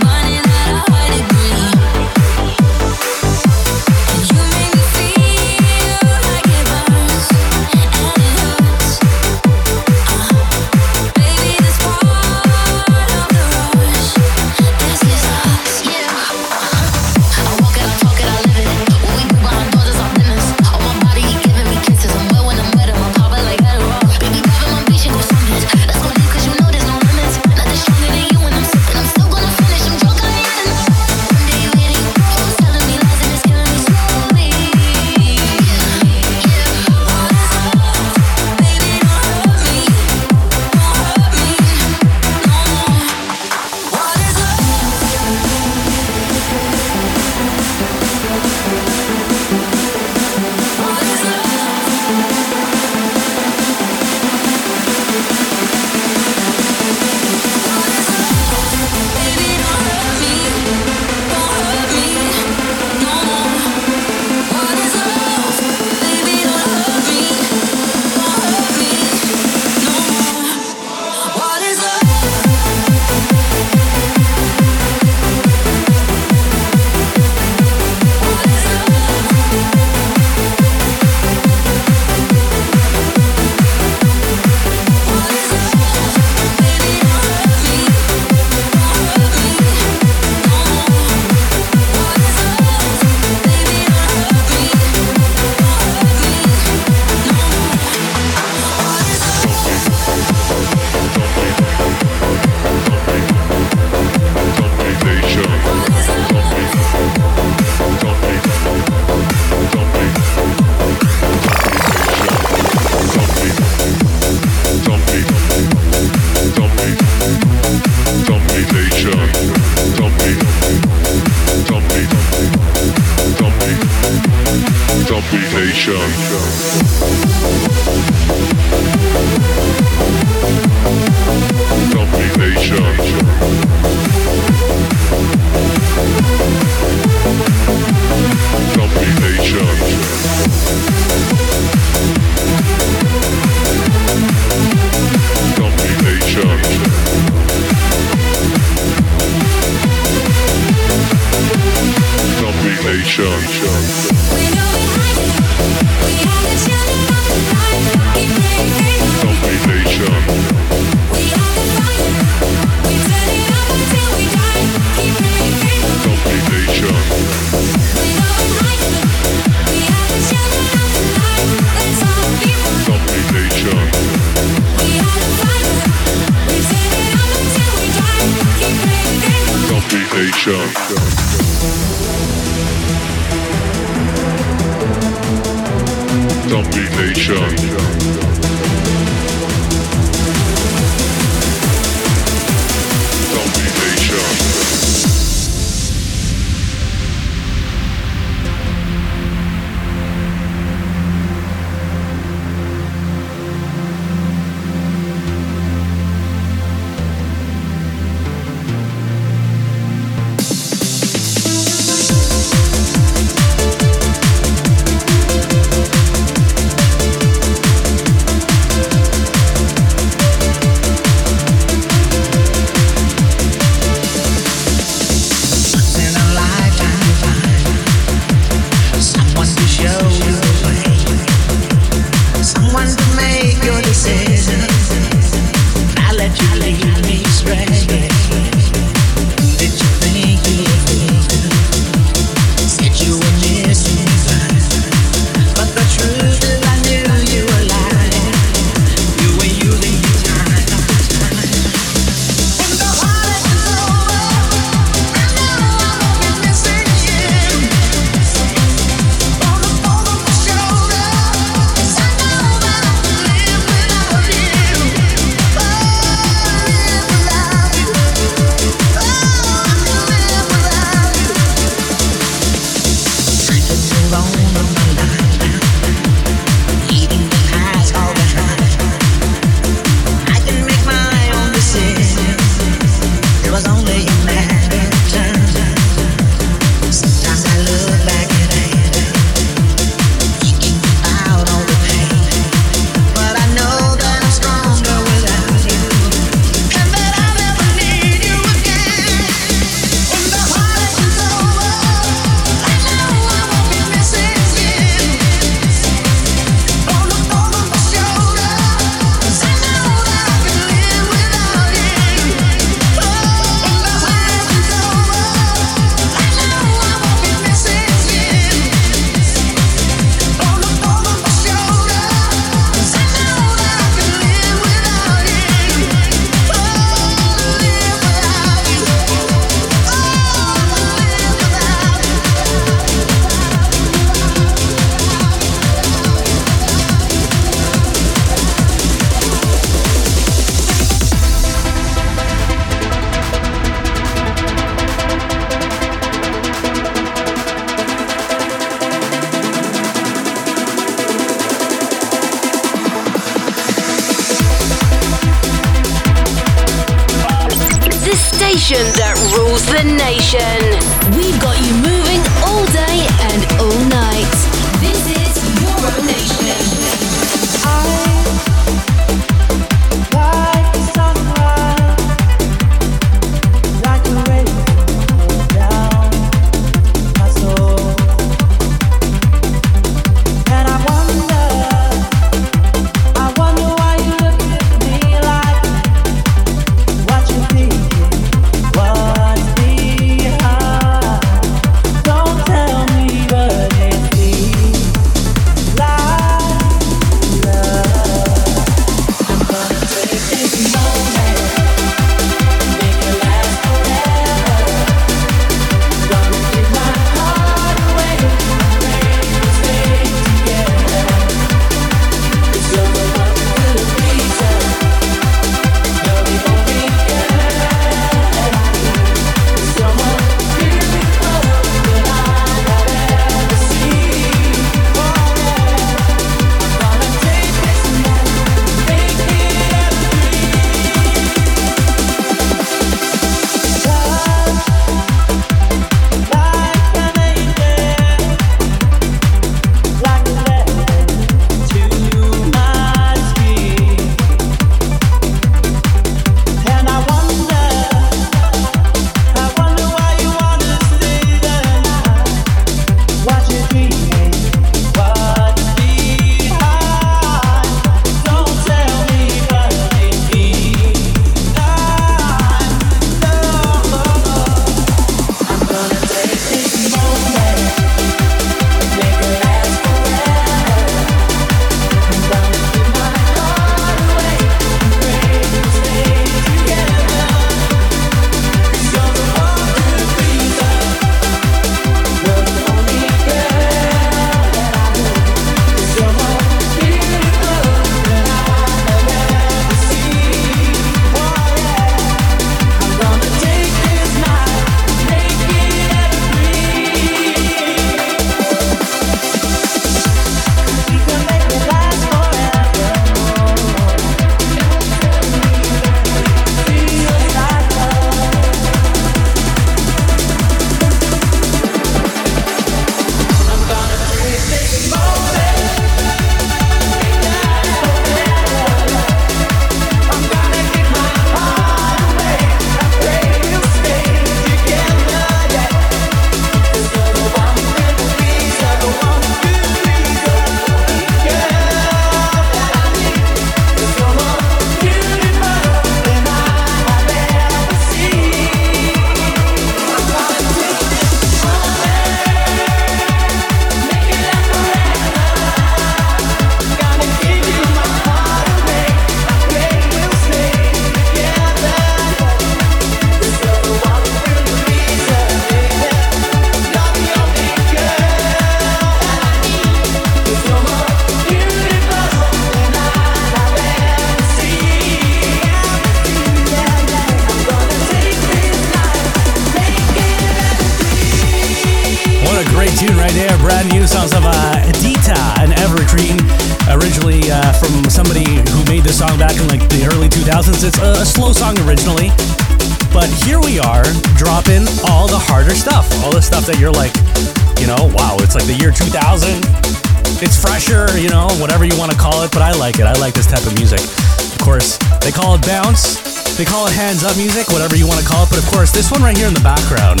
Whatever 591.44 591.68
you 591.68 591.76
want 591.76 591.92
to 591.92 591.98
call 592.00 592.24
it. 592.24 592.32
But 592.32 592.40
I 592.40 592.56
like 592.56 592.80
it. 592.80 592.88
I 592.88 592.96
like 592.96 593.12
this 593.12 593.28
type 593.28 593.44
of 593.44 593.52
music. 593.60 593.84
Of 594.32 594.40
course, 594.40 594.80
they 595.04 595.12
call 595.12 595.36
it 595.36 595.44
bounce. 595.44 596.00
They 596.40 596.48
call 596.48 596.64
it 596.66 596.72
hands 596.72 597.04
up 597.04 597.20
music, 597.20 597.52
whatever 597.52 597.76
you 597.76 597.84
want 597.84 598.00
to 598.00 598.08
call 598.08 598.24
it. 598.24 598.32
But 598.32 598.40
of 598.40 598.48
course, 598.48 598.72
this 598.72 598.88
one 598.88 599.04
right 599.04 599.12
here 599.12 599.28
in 599.28 599.36
the 599.36 599.44
background, 599.44 600.00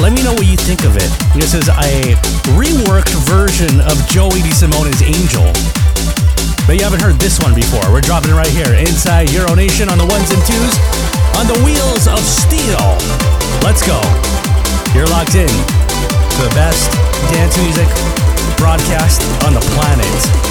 let 0.00 0.16
me 0.16 0.24
know 0.24 0.32
what 0.32 0.48
you 0.48 0.56
think 0.56 0.88
of 0.88 0.96
it. 0.96 1.12
This 1.36 1.52
is 1.52 1.68
a 1.68 2.16
reworked 2.56 3.12
version 3.28 3.84
of 3.84 4.00
Joey 4.08 4.40
DeSimone's 4.40 5.04
Angel. 5.04 5.44
But 6.64 6.80
you 6.80 6.82
haven't 6.82 7.04
heard 7.04 7.20
this 7.20 7.36
one 7.44 7.52
before. 7.52 7.84
We're 7.92 8.00
dropping 8.00 8.32
it 8.32 8.38
right 8.40 8.50
here 8.50 8.72
inside 8.72 9.28
Euro 9.36 9.52
Nation 9.52 9.92
on 9.92 10.00
the 10.00 10.08
ones 10.08 10.32
and 10.32 10.40
twos 10.48 10.74
on 11.36 11.44
the 11.44 11.60
wheels 11.60 12.08
of 12.08 12.24
steel. 12.24 12.96
Let's 13.60 13.84
go. 13.84 14.00
You're 14.96 15.12
locked 15.12 15.36
in 15.36 15.52
to 15.52 16.38
the 16.40 16.52
best 16.56 16.88
dance 17.28 17.52
music 17.60 17.86
broadcast 18.56 19.20
on 19.44 19.52
the 19.52 19.64
planet. 19.76 20.49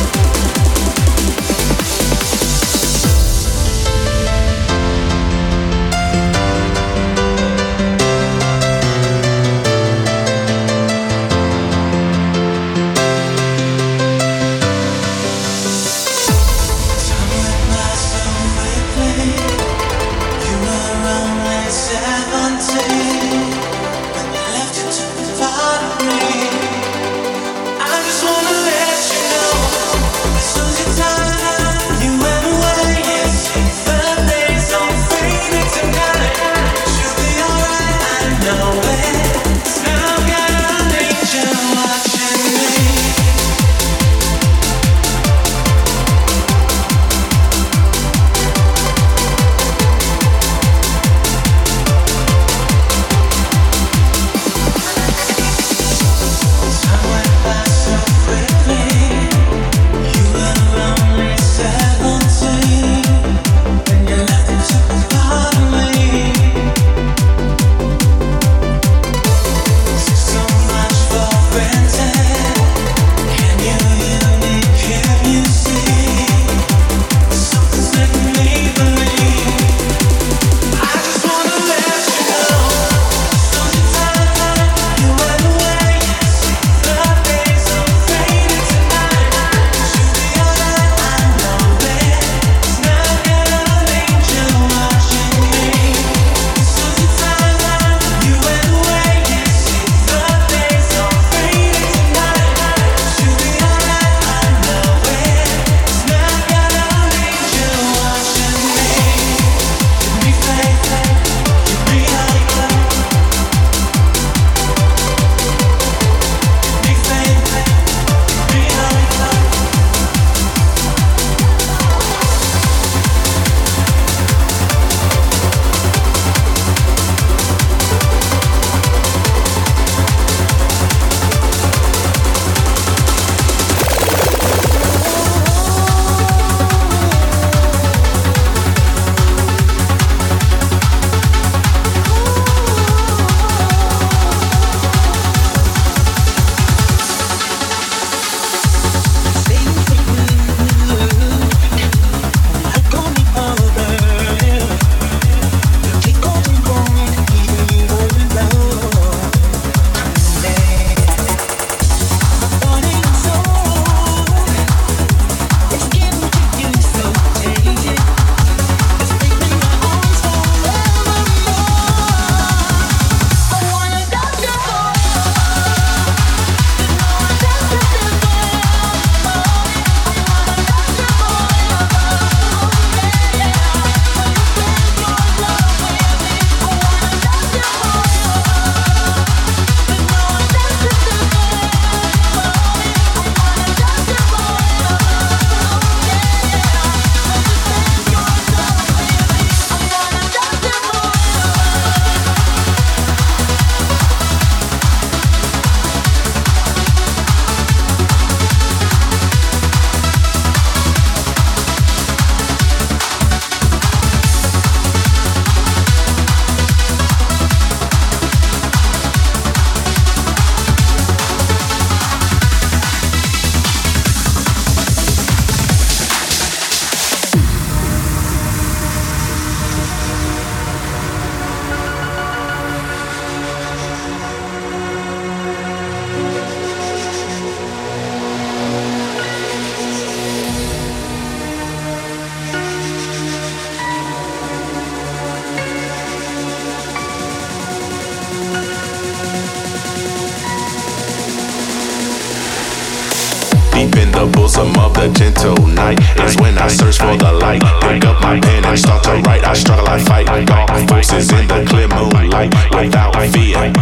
I 259.89 259.97
fight 260.03 260.45
dark 260.45 260.69
forces 260.87 261.31
in 261.31 261.47
the 261.47 261.65
clear 261.67 261.87
moonlight 261.87 262.53
without 262.75 263.15
fear. 263.33 263.73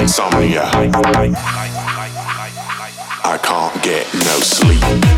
Insomnia. 0.00 0.62
I 3.24 3.38
can't 3.42 3.82
get 3.82 4.14
no 4.14 4.38
sleep. 4.38 5.11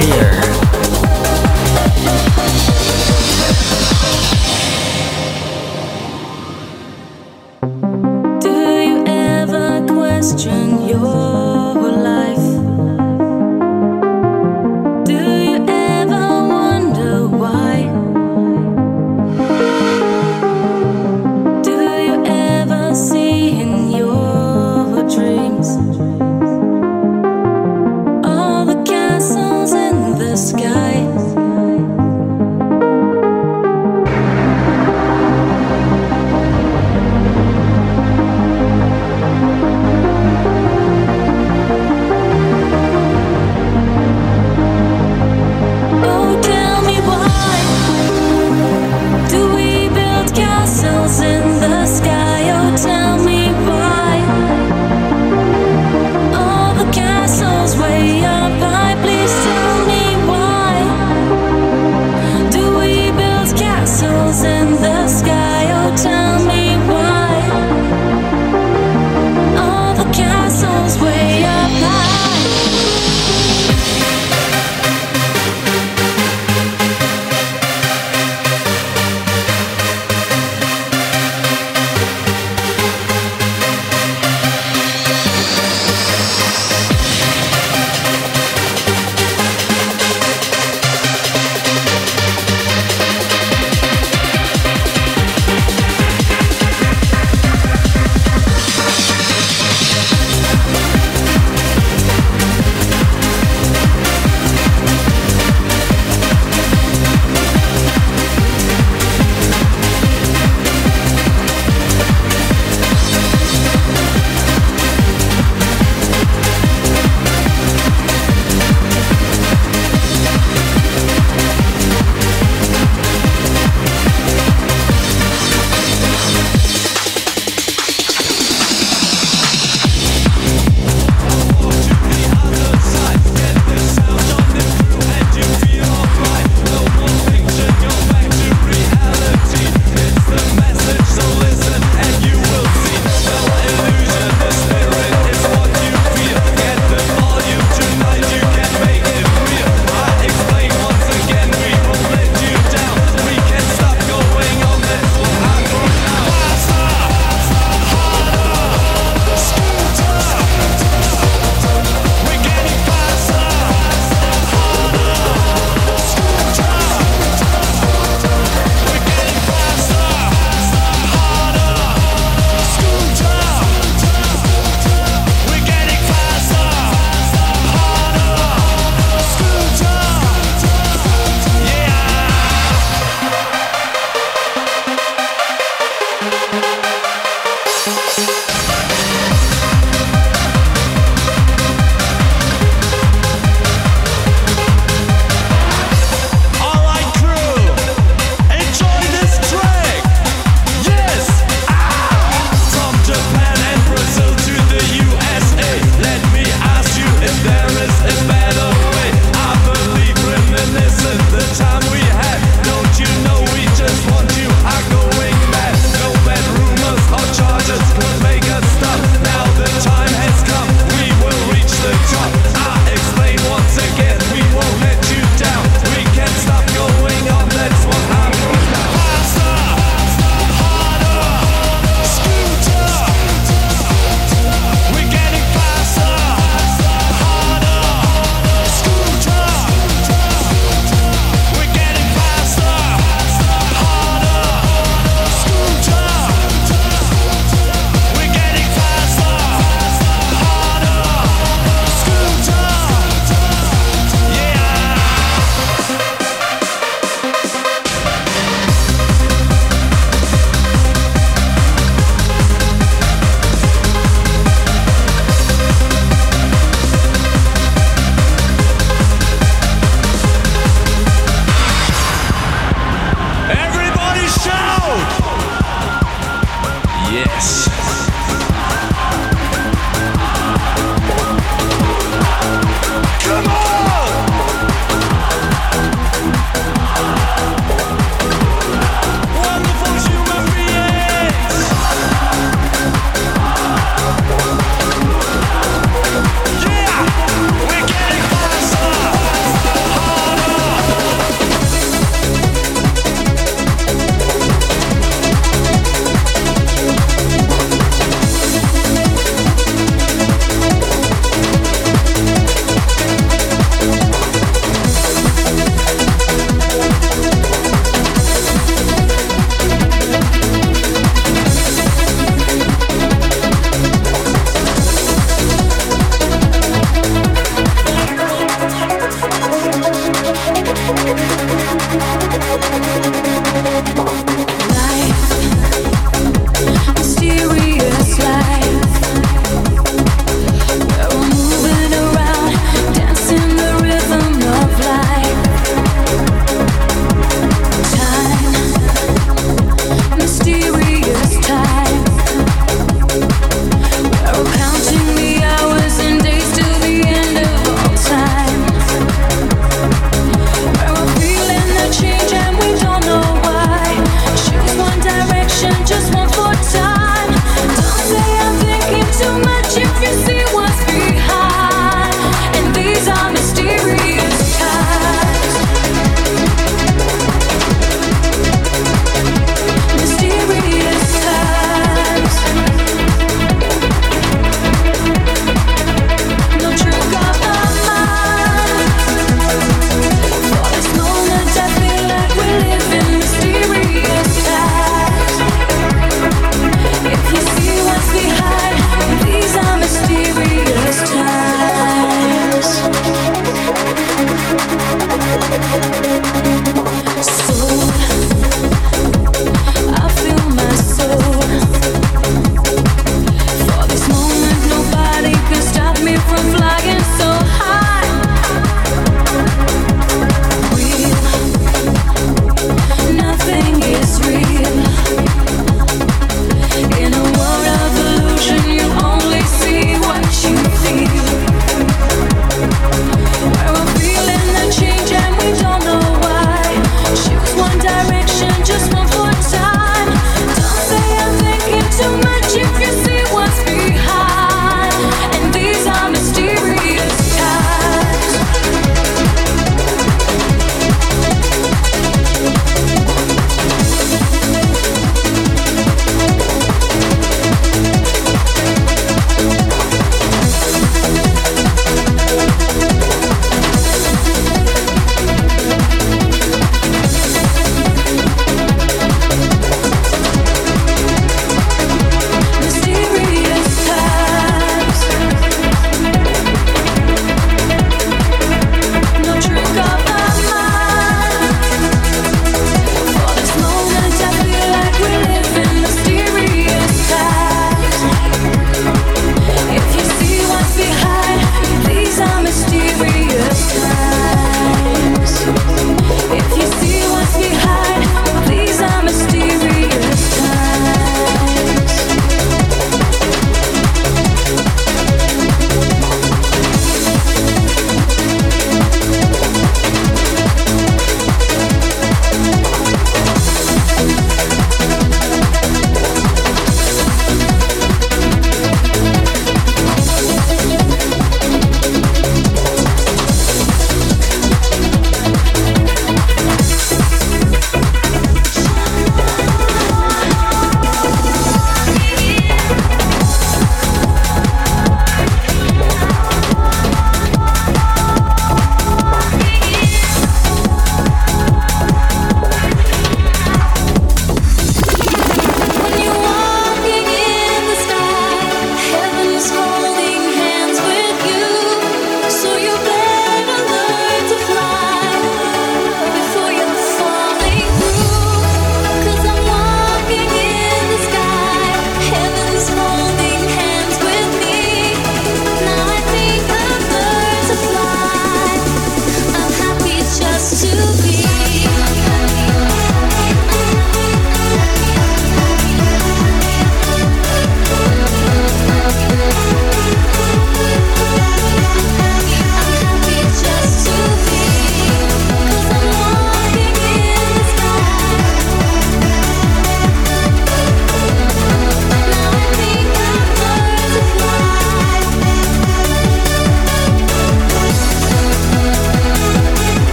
Here. 0.00 0.61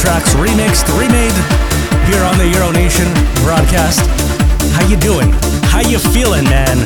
Tracks 0.00 0.32
remixed, 0.32 0.88
remade 0.98 1.36
here 2.08 2.24
on 2.24 2.38
the 2.38 2.48
Euro 2.56 2.72
Nation 2.72 3.04
broadcast. 3.44 4.00
How 4.72 4.86
you 4.88 4.96
doing? 4.96 5.30
How 5.68 5.80
you 5.80 5.98
feeling, 5.98 6.44
man? 6.44 6.84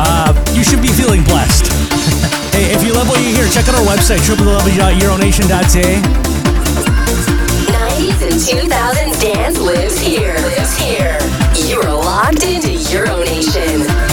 Uh, 0.00 0.32
you 0.54 0.64
should 0.64 0.80
be 0.80 0.88
feeling 0.88 1.22
blessed. 1.24 1.68
hey, 2.56 2.72
if 2.72 2.82
you 2.82 2.94
love 2.94 3.08
what 3.08 3.20
you 3.20 3.28
hear, 3.28 3.46
check 3.48 3.68
out 3.68 3.74
our 3.74 3.84
website, 3.84 4.24
www.euronation.ca. 4.24 6.00
90s 7.76 8.22
and 8.24 8.70
2000s 8.72 9.20
dance 9.20 9.58
lives 9.58 9.98
here. 9.98 10.34
Lives 10.34 10.78
here. 10.78 11.18
You're 11.68 11.92
locked 11.92 12.42
into 12.42 12.68
Euronation. 12.88 14.05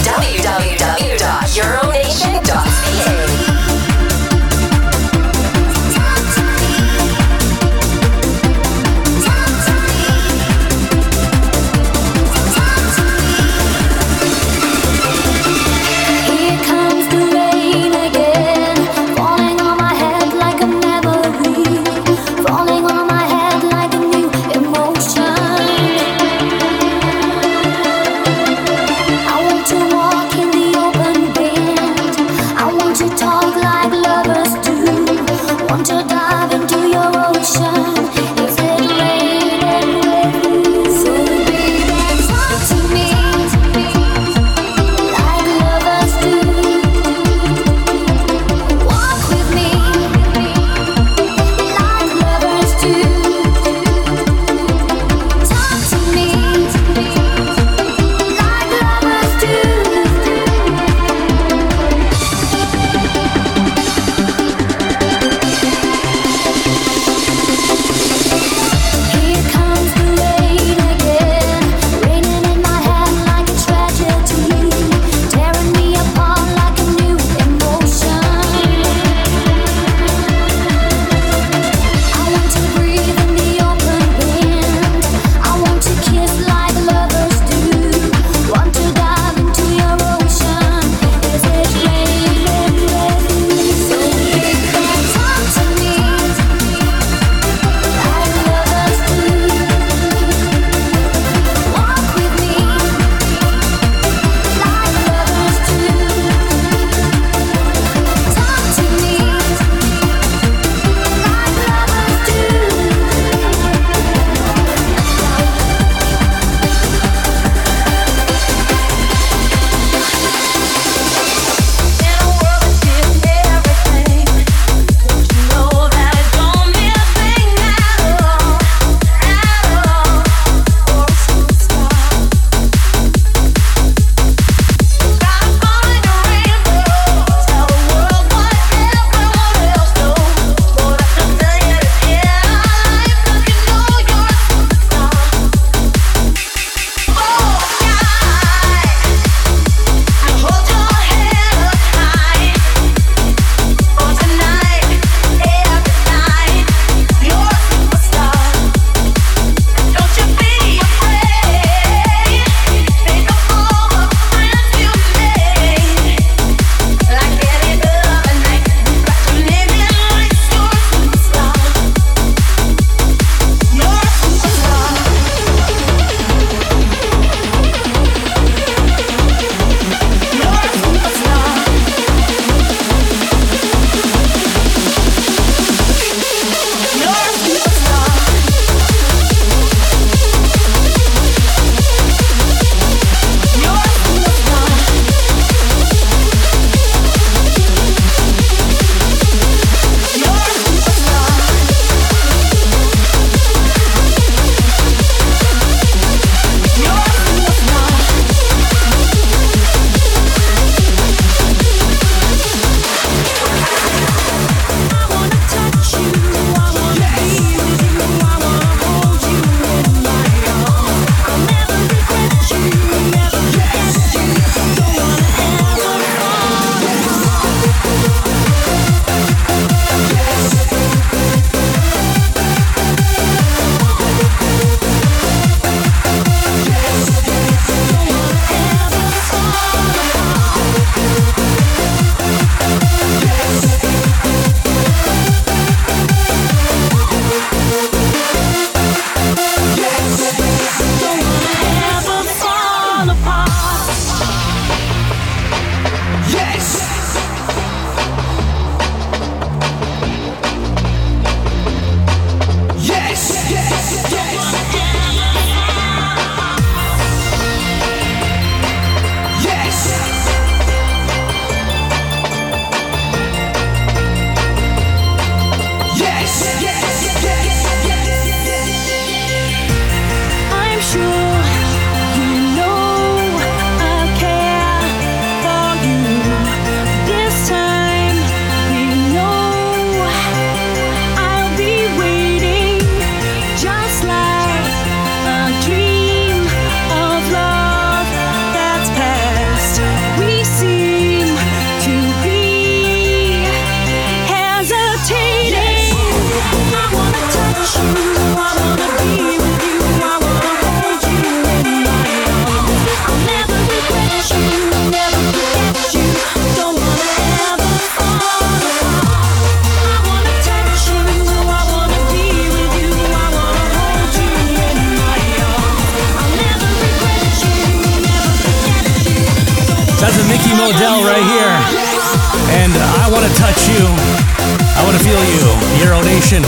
Euro 335.80 336.02
Nation. 336.02 336.42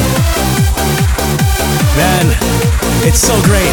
Man, 1.96 2.26
it's 3.06 3.20
so 3.20 3.34
great. 3.42 3.72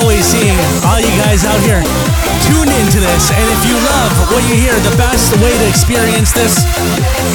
Always 0.00 0.24
seeing 0.24 0.56
all 0.84 1.00
you 1.00 1.14
guys 1.22 1.44
out 1.44 1.60
here 1.60 1.82
tune 2.50 2.68
into 2.82 2.98
this. 2.98 3.30
And 3.30 3.46
if 3.50 3.62
you 3.66 3.74
love 3.74 4.12
what 4.32 4.42
you 4.48 4.56
hear, 4.56 4.74
the 4.80 4.96
best 4.96 5.32
way 5.42 5.56
to 5.56 5.68
experience 5.68 6.32
this 6.32 6.64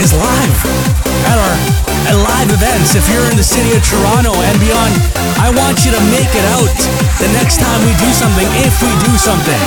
is 0.02 0.14
live 0.14 1.05
at 1.26 1.38
our 1.38 1.56
at 2.06 2.18
live 2.22 2.50
events. 2.54 2.94
If 2.94 3.10
you're 3.10 3.26
in 3.34 3.38
the 3.38 3.45
city 3.45 3.74
of 3.74 3.82
Toronto 3.82 4.34
and 4.34 4.58
beyond, 4.62 4.94
I 5.42 5.50
want 5.50 5.82
you 5.82 5.92
to 5.92 6.02
make 6.14 6.30
it 6.30 6.45
out 6.54 6.70
the 7.18 7.30
next 7.34 7.58
time 7.58 7.82
we 7.82 7.94
do 7.98 8.10
something, 8.14 8.45
if 8.62 8.78
we 8.82 8.92
do 9.02 9.14
something. 9.18 9.62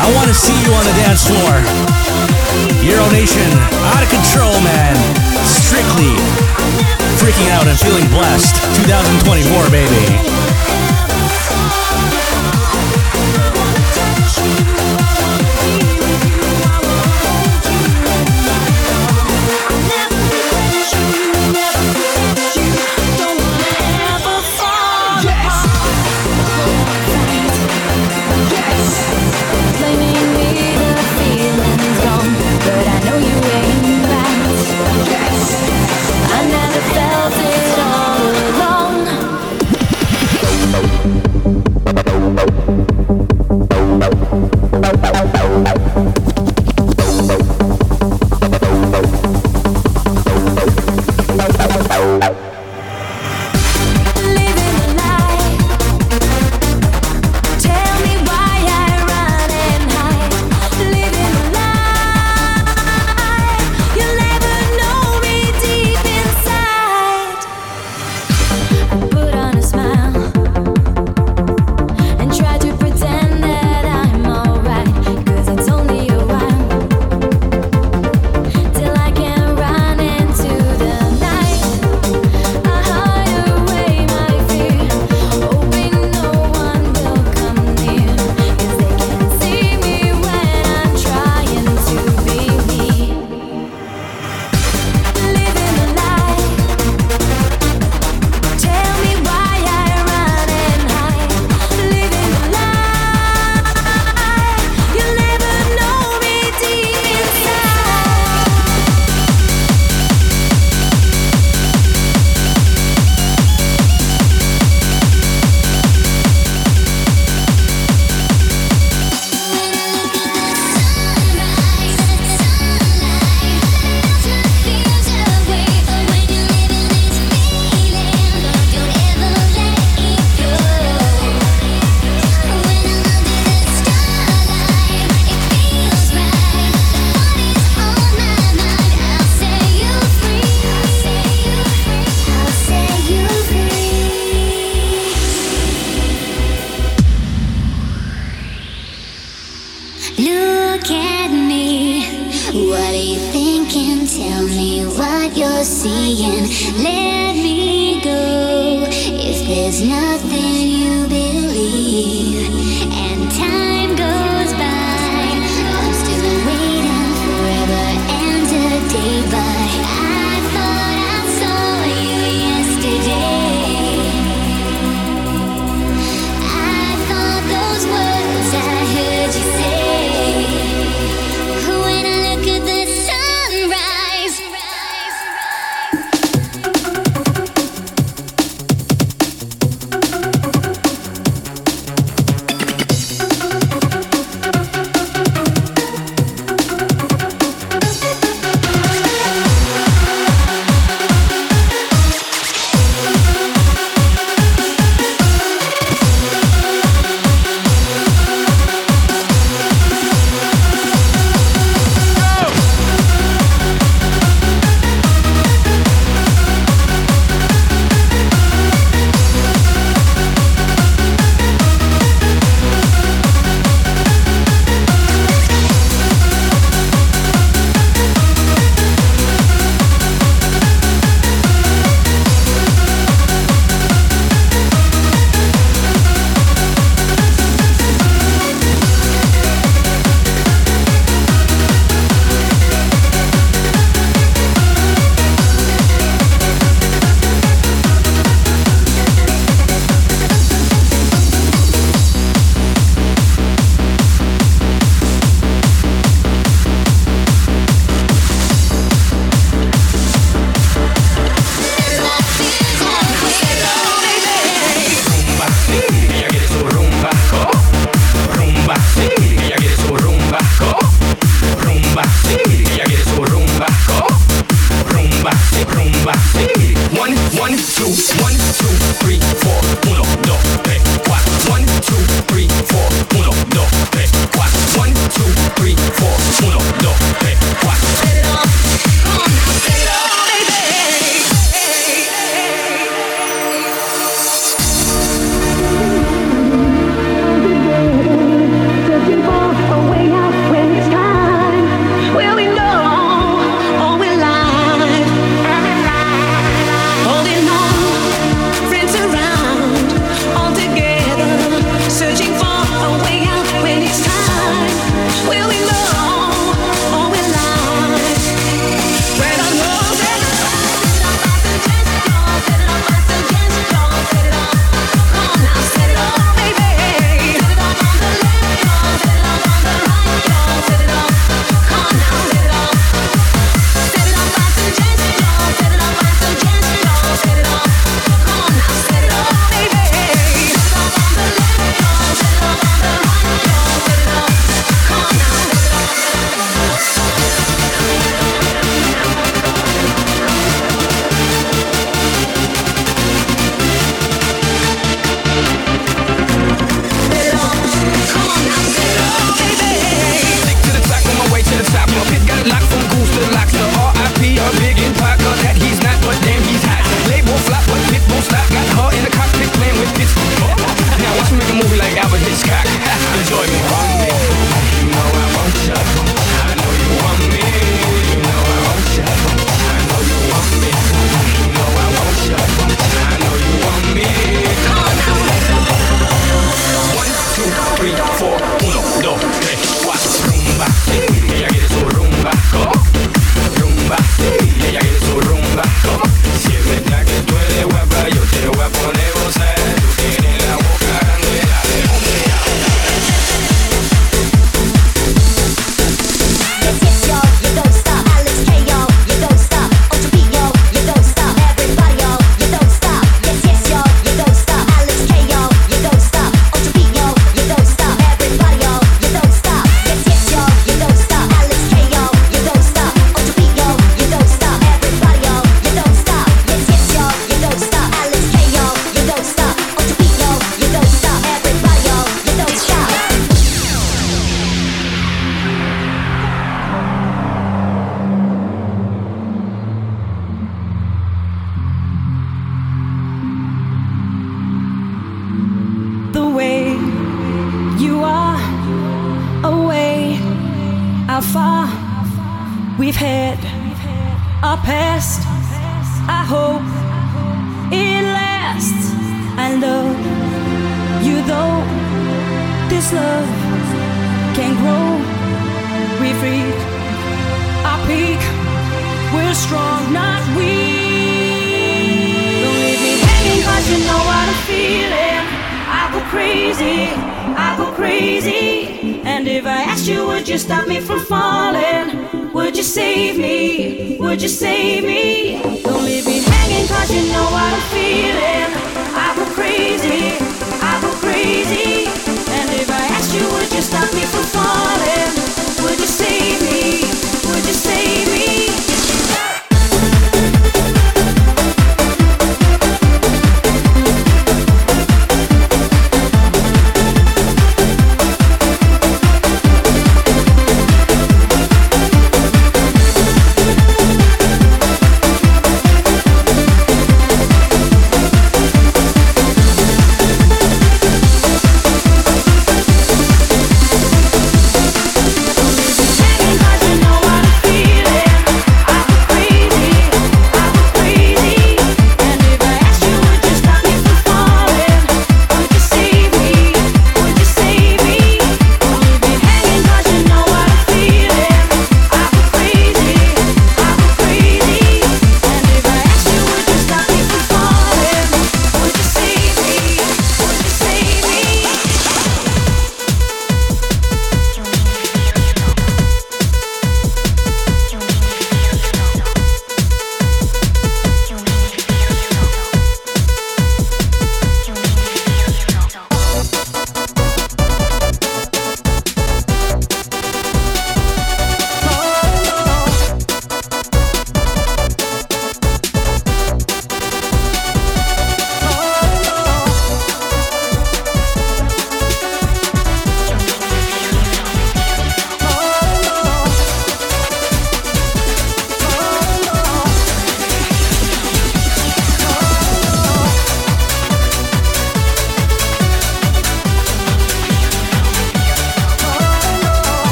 I 0.00 0.08
want 0.16 0.32
to 0.32 0.36
see 0.36 0.56
you 0.64 0.72
on 0.72 0.84
the 0.88 0.96
dance 1.04 1.28
floor. 1.28 1.52
Euro 2.80 3.04
Nation, 3.12 3.48
out 3.92 4.00
of 4.00 4.08
control, 4.08 4.56
man. 4.64 4.96
Strictly 5.44 6.16
freaking 7.20 7.52
out 7.52 7.68
and 7.68 7.76
feeling 7.76 8.08
blessed. 8.08 8.56
2024, 8.88 9.68
baby. 9.68 10.69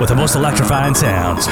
With 0.00 0.08
the 0.08 0.14
most 0.16 0.34
electrifying 0.34 0.94
sounds. 0.94 1.46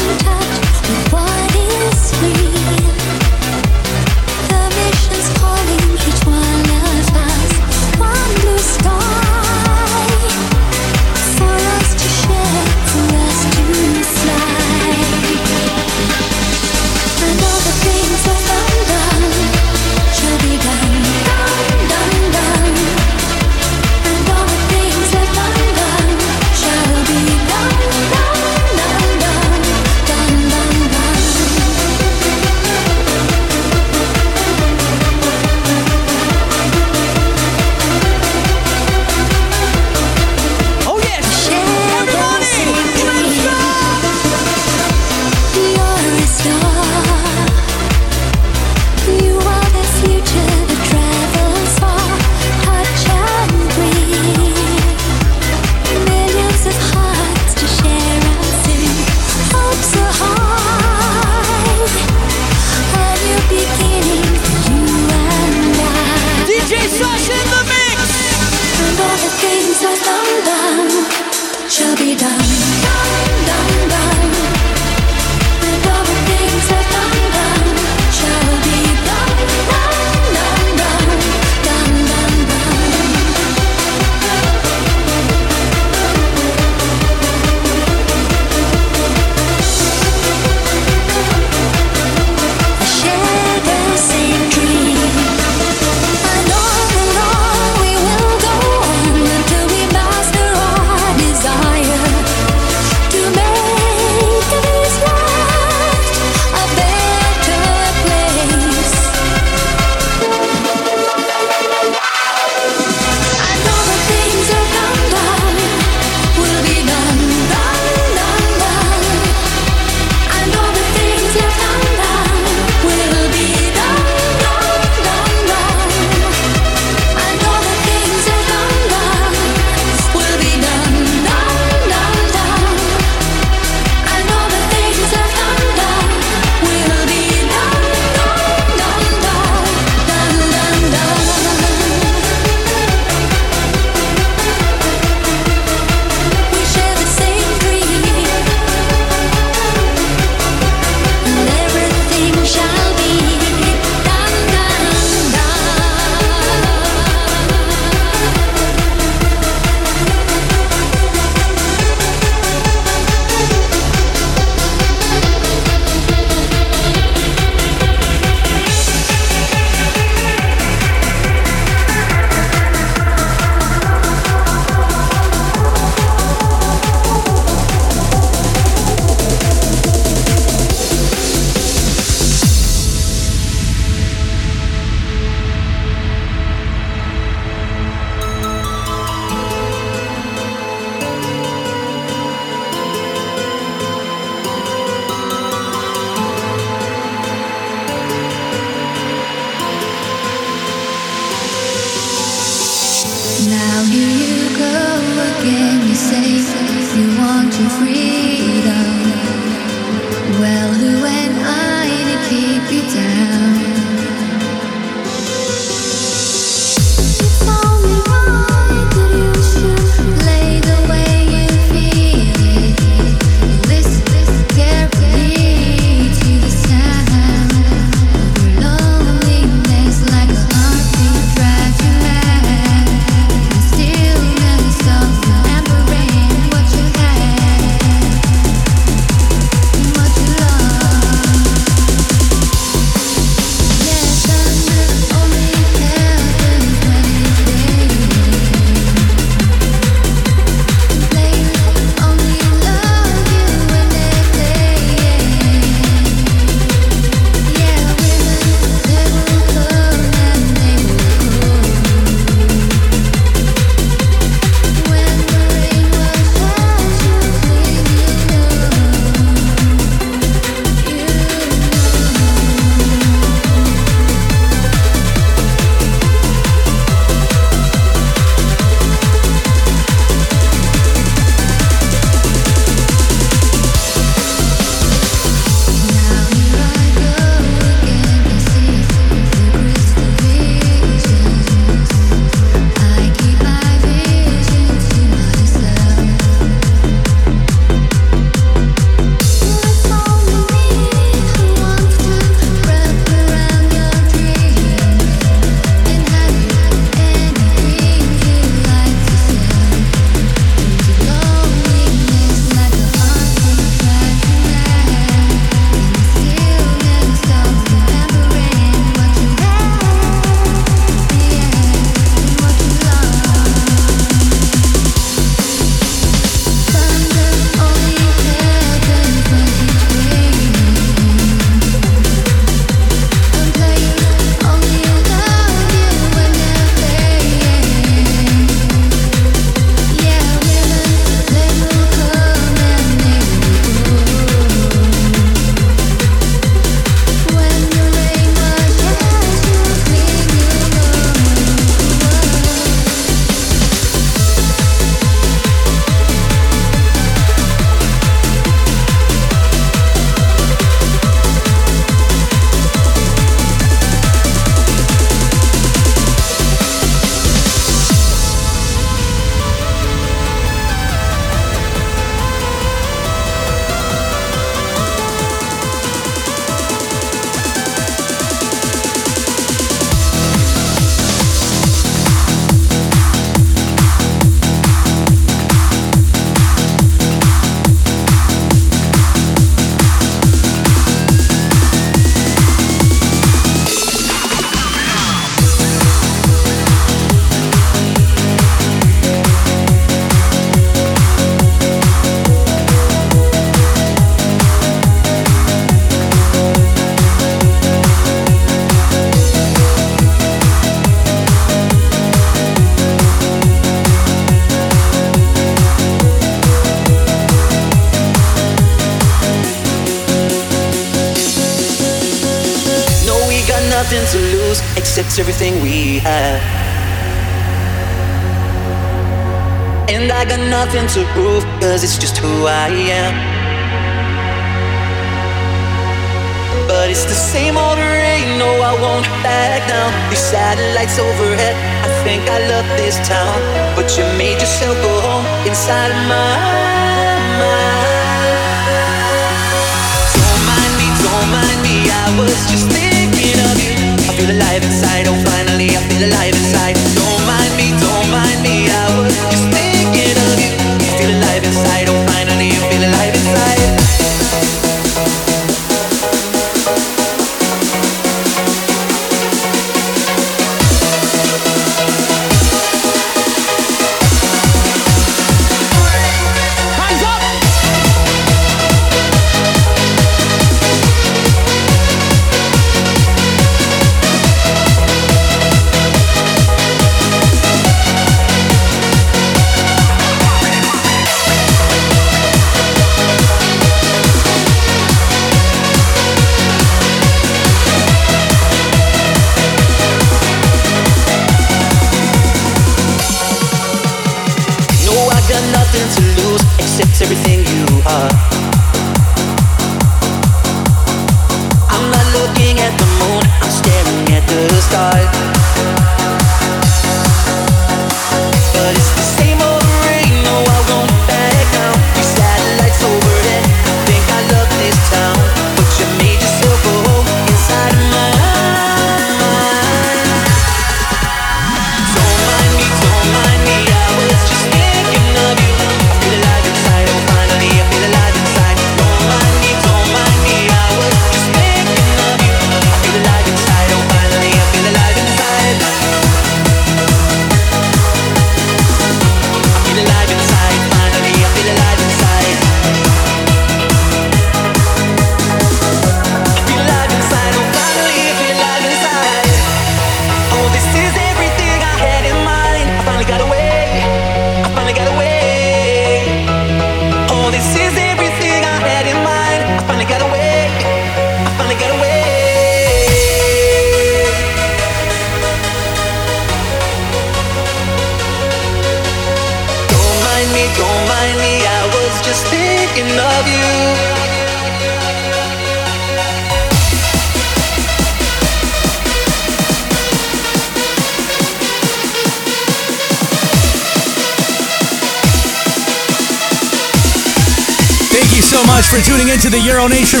Nation 599.68 600.00